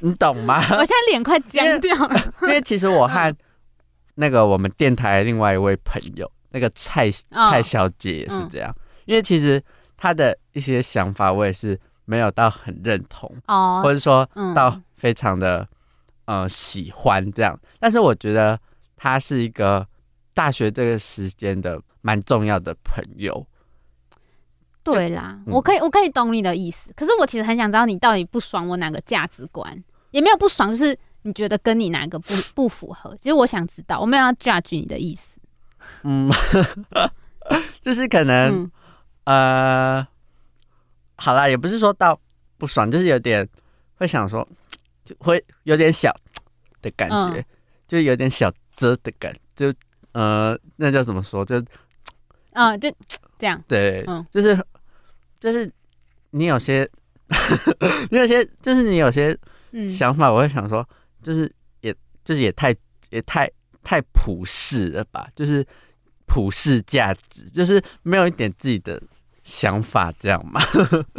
[0.00, 0.58] 你懂吗？
[0.76, 3.36] 我现在脸快僵掉了，因为其实我和
[4.14, 6.30] 那个我们电台另外一位朋友。
[6.54, 8.76] 那个蔡蔡小姐也是这样，
[9.06, 9.58] 因为其实
[9.96, 15.66] 她的一些想法我也是没有到很认同，哦，或者说到非常的
[16.24, 18.58] 呃喜欢这样，但是我觉得
[18.96, 19.86] 他是一个
[20.34, 23.46] 大学这个时间的蛮重要的朋友。
[24.84, 29.80] 对啦，我可以我可以懂你的意思，可是我其实很想知道你到底不爽我哪个价值观，
[30.10, 33.16] 也没有不爽，就是你觉得跟你哪个不不符合？
[33.22, 35.38] 其实我想知道，我没有要 judge 你的意思。
[36.02, 36.28] 嗯，
[37.80, 38.68] 就是可能，
[39.24, 40.04] 呃，
[41.22, 42.18] 好啦，也不是说到
[42.58, 43.48] 不爽，就是有点
[43.94, 44.46] 会想说，
[45.04, 46.12] 就会有点小
[46.80, 47.44] 的感觉，
[47.86, 49.72] 就有点小遮的感，就
[50.12, 51.44] 呃，那叫怎么说？
[51.44, 51.62] 就
[52.52, 52.92] 啊，就
[53.38, 54.58] 这样，对，就是
[55.38, 55.70] 就是
[56.30, 56.88] 你有些，
[58.10, 59.38] 你有些，就是你有些
[59.96, 60.84] 想法，我会想说，
[61.22, 61.50] 就是
[61.82, 61.94] 也
[62.24, 62.74] 就是也太
[63.10, 63.50] 也太。
[63.84, 65.28] 太普世了吧？
[65.34, 65.66] 就是
[66.26, 69.02] 普世价值，就是没有一点自己的
[69.42, 70.60] 想法，这样吗？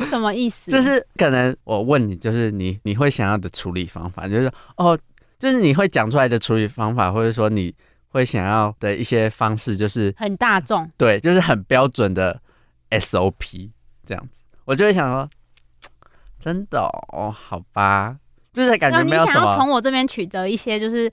[0.09, 0.71] 什么意思？
[0.71, 4.97] 就是可能我问你，就是你你会想要的处理方法，就是哦，
[5.37, 7.73] 就是你会讲出来的处理方法，或者说你
[8.09, 12.39] 会想要的一些方式，就是很大众，对，就是很标准的
[12.91, 13.69] SOP
[14.05, 15.29] 这样子，我就会想说，
[16.39, 16.79] 真的
[17.11, 18.15] 哦，好吧，
[18.53, 21.11] 就是感觉没有什么想要从我这边取得一些，就是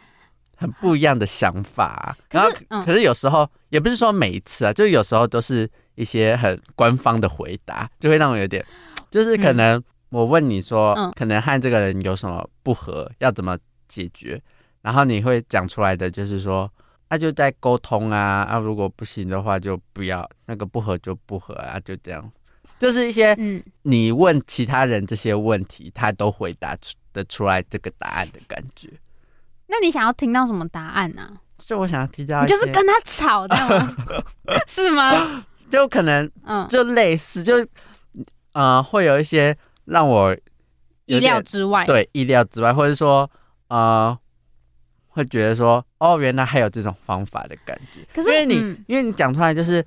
[0.60, 2.16] 很不一样的想法。
[2.28, 8.64] 可然后嗯可是有时候也不是说每一次啊，就有时候都是一些很官方的回答，就会让我有点，
[9.10, 13.58] 就是可能我问你说，嗯可能和这个人有什么不合，要怎么
[13.88, 14.40] 解决，
[14.82, 16.70] 然后你会讲出来的就是说。
[17.12, 22.30] 那、就在沟通啊，啊，如果不行的话就不要，那个不合就不合啊，就这样，
[22.78, 28.88] 就是一些嗯，你问其他人这些问题，他都回答出的出来这个答案的感觉。
[29.70, 33.96] 那你想要听到什么答案呢、就我想要提到你，就是跟他吵这样吗？
[34.66, 35.44] 是吗？
[35.70, 37.64] 就可能嗯，就类似，就
[38.52, 40.36] 呃会有一些让我
[41.06, 41.86] 意料之外。
[41.86, 43.30] 对意料之外，或者说
[43.68, 44.16] 呃
[45.10, 48.00] 会觉得说哦，原来还有这种方法的感觉。
[48.12, 49.84] 可是因为你、嗯因为你讲出来就是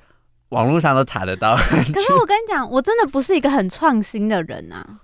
[0.50, 1.56] 网络上都查得到。
[1.58, 5.00] 可是我跟你讲，我真的不是一个很创新的人啊。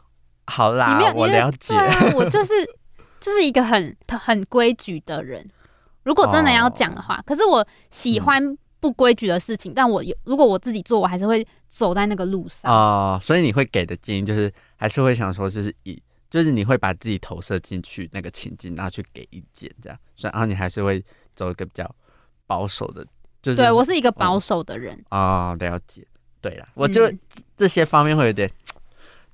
[0.48, 1.76] 好啦你没有，，我了解。
[1.76, 2.54] 啊，我就是
[3.20, 5.48] 就是一个很很规矩的人。
[6.04, 12.72] 如果真的要讲的话，哦可是我嗯喜欢不规矩的事情，但我有如果我自己做，我还是会走在那个路上。
[12.72, 21.04] 哦、所以你会给的建议就是，还是会想说，就是以，就是你会把自己投射进去那个情境，然后去给意见，这样，所以然后你还是会
[21.36, 21.94] 走一个比较
[22.48, 23.06] 保守的，
[23.42, 24.98] 就是对我是一个保守的人。
[25.12, 26.08] 哦，了解，
[26.42, 27.20] 对啦，我就、嗯
[27.58, 28.50] 这些方面会有点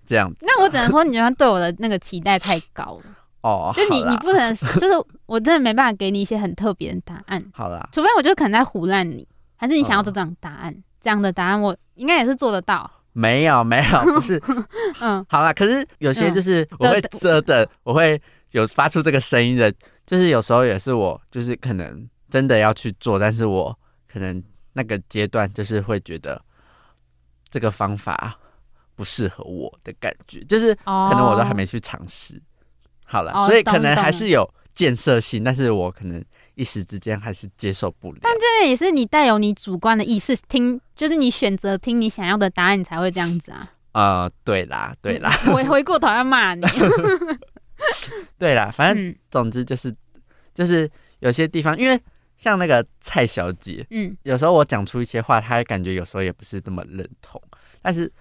[0.05, 3.15] 这样子那我只能说，你好像对我的那个期待太高了。
[3.45, 4.93] 哦，就你你不能， 就是
[5.27, 10.75] 我真的没办法给你一些很特别的答案，好啦，除非我就可能在胡乱你，还是你想要哦这种答案？
[10.99, 12.89] 这样的答案我应该也是做得到。
[13.13, 14.41] 没有没有，不是，
[14.99, 18.19] 嗯，好啦，可是有些就是我会的遮的，我会
[18.51, 19.71] 有发出这个声音的，
[20.07, 23.77] 就是有时候也是我，就是可能真的要去做，但是我
[24.11, 24.43] 可能
[24.73, 26.41] 那个阶段就是会觉得
[27.49, 28.37] 这个方法
[28.95, 32.41] 不适合我的感觉，就是哦，可能我都还没去尝试。
[33.05, 36.23] 好了，哦所以可能还是有建设性，但是我可能
[36.55, 38.19] 一时之间还是接受不了。
[38.21, 43.71] 但这也是你带有你主观的意识听，就是你选择听你想要的答案，你才会这样子啊。
[43.93, 46.61] 呃，对啦，对啦， 回回过头要骂你。
[48.37, 49.93] 对啦，反正嗯总之就是
[50.53, 50.89] 就是
[51.19, 51.97] 有些地方，因为
[52.35, 57.41] 像那个蔡小姐，嗯，有时候我讲出一些话，她感觉有时候也不是这么认同，
[57.81, 58.11] 但是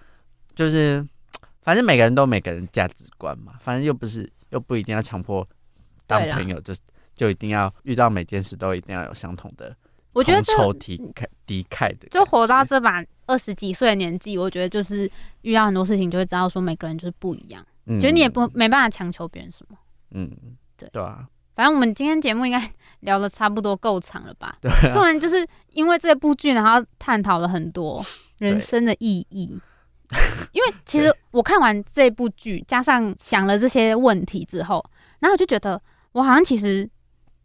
[0.53, 1.05] 就是
[1.61, 5.45] 反正每个人都有每个人价值观嘛，反正又不是又不一定要强迫
[6.07, 6.73] 当朋友，就
[7.13, 9.75] 就一定要遇到每件事都一定要有相同的
[10.13, 19.77] 我觉得这同仇敌忾敌忾的，就活到这把二十几岁的年纪，我觉得就是遇到很多事情，就会知道说每个人就是不一样，嗯，觉得你也不没办法强求别人什么。
[20.11, 20.31] 嗯
[20.77, 20.87] 对。
[20.93, 21.27] 对啊。
[21.53, 24.57] 反正我们今天节目应该聊的差不多够长了吧？
[24.61, 28.05] 对突啊然就是因为这部剧，然后探讨了很多
[28.39, 29.59] 人生的意义。
[30.53, 34.83] 因为其实我看完这部剧，加上想了这些问题之后，
[35.19, 35.81] 然后我就觉得
[36.13, 36.89] 我好像其实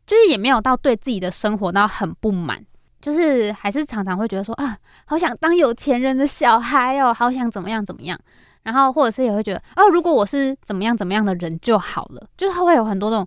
[0.06, 2.64] 就是也没有到对自己的生活到很不满，
[3.00, 8.18] 就是还是常常会觉得说啊，好想当有钱人的小孩哦，好想怎么样怎么样。
[8.62, 13.26] 然后或者是也会觉得哦，如果我是怎么样怎么样的人就好了，就是他会有很多这种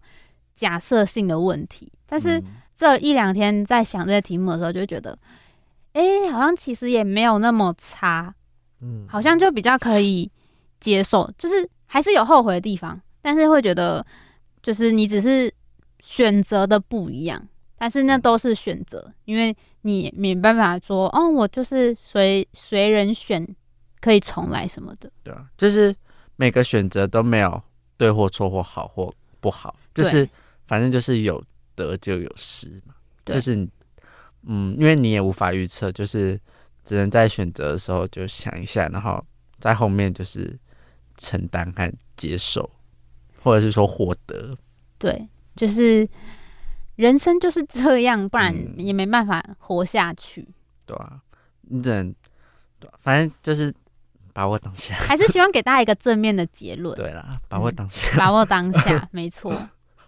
[0.56, 1.92] 假设性的问题。
[2.06, 2.44] 但是嗯
[2.76, 5.18] 这一两天在想这些题目的时候，就会觉得，
[5.94, 8.34] 哎、好像其实也没有那么差，
[8.84, 9.08] 嗯。
[9.08, 10.30] 好像就比较可以
[10.80, 14.06] 接受，就是还是有后悔的地方，但是会觉得，
[14.62, 15.52] 就是你只是
[16.00, 17.42] 选择的不一样，
[17.78, 23.48] 但是那都是选择，因为你没办法说，哦，我就是随随人选，
[24.02, 25.10] 可以重来什么的。
[25.24, 25.96] 对啊，就是
[26.36, 27.62] 每个选择都没有
[27.98, 30.28] 对或错或好或不好，就是
[30.68, 31.42] 反正就是有
[31.76, 33.36] 得就有失嘛，对。
[33.36, 33.68] 就是
[34.46, 36.38] 嗯，因为你也无法预测，就是
[36.84, 39.24] 只能在选择的时候就想一下，然后
[39.60, 40.58] 在后面就是
[41.18, 42.70] 承担和接受，
[43.42, 44.58] 或者是说获得，
[44.98, 46.08] 对，就是
[46.96, 48.76] 人生就是这样，不然嗯。
[48.78, 50.48] 也没办法活下去。
[50.86, 51.22] 对啊、
[51.62, 52.14] 你只能，
[52.80, 53.74] 对啊反正就是
[54.34, 59.56] 把握当下，还是希望给大家一个正面的结论，对啦，把握当下，把握当下， 没错，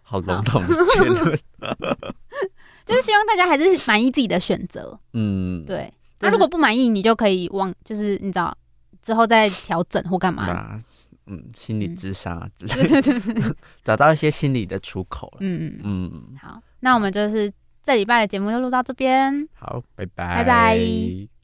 [0.01, 1.15] 好笼统的结论，
[2.85, 4.99] 就是希望大家还是满意自己的选择。
[5.13, 8.55] 嗯，对，那、就是如果不满意，你就可以往，就是你知道
[9.01, 10.45] 之后再调整或干嘛。
[10.47, 10.79] 啊
[11.27, 15.37] 嗯，心理嗯智商啊之类对对对对， 找到一些心理的出口了。
[15.39, 17.51] 嗯嗯嗯，嗯，好，那我们就是
[17.83, 19.47] 这礼拜的节目就录到这边。
[19.53, 21.34] 好，拜拜，拜拜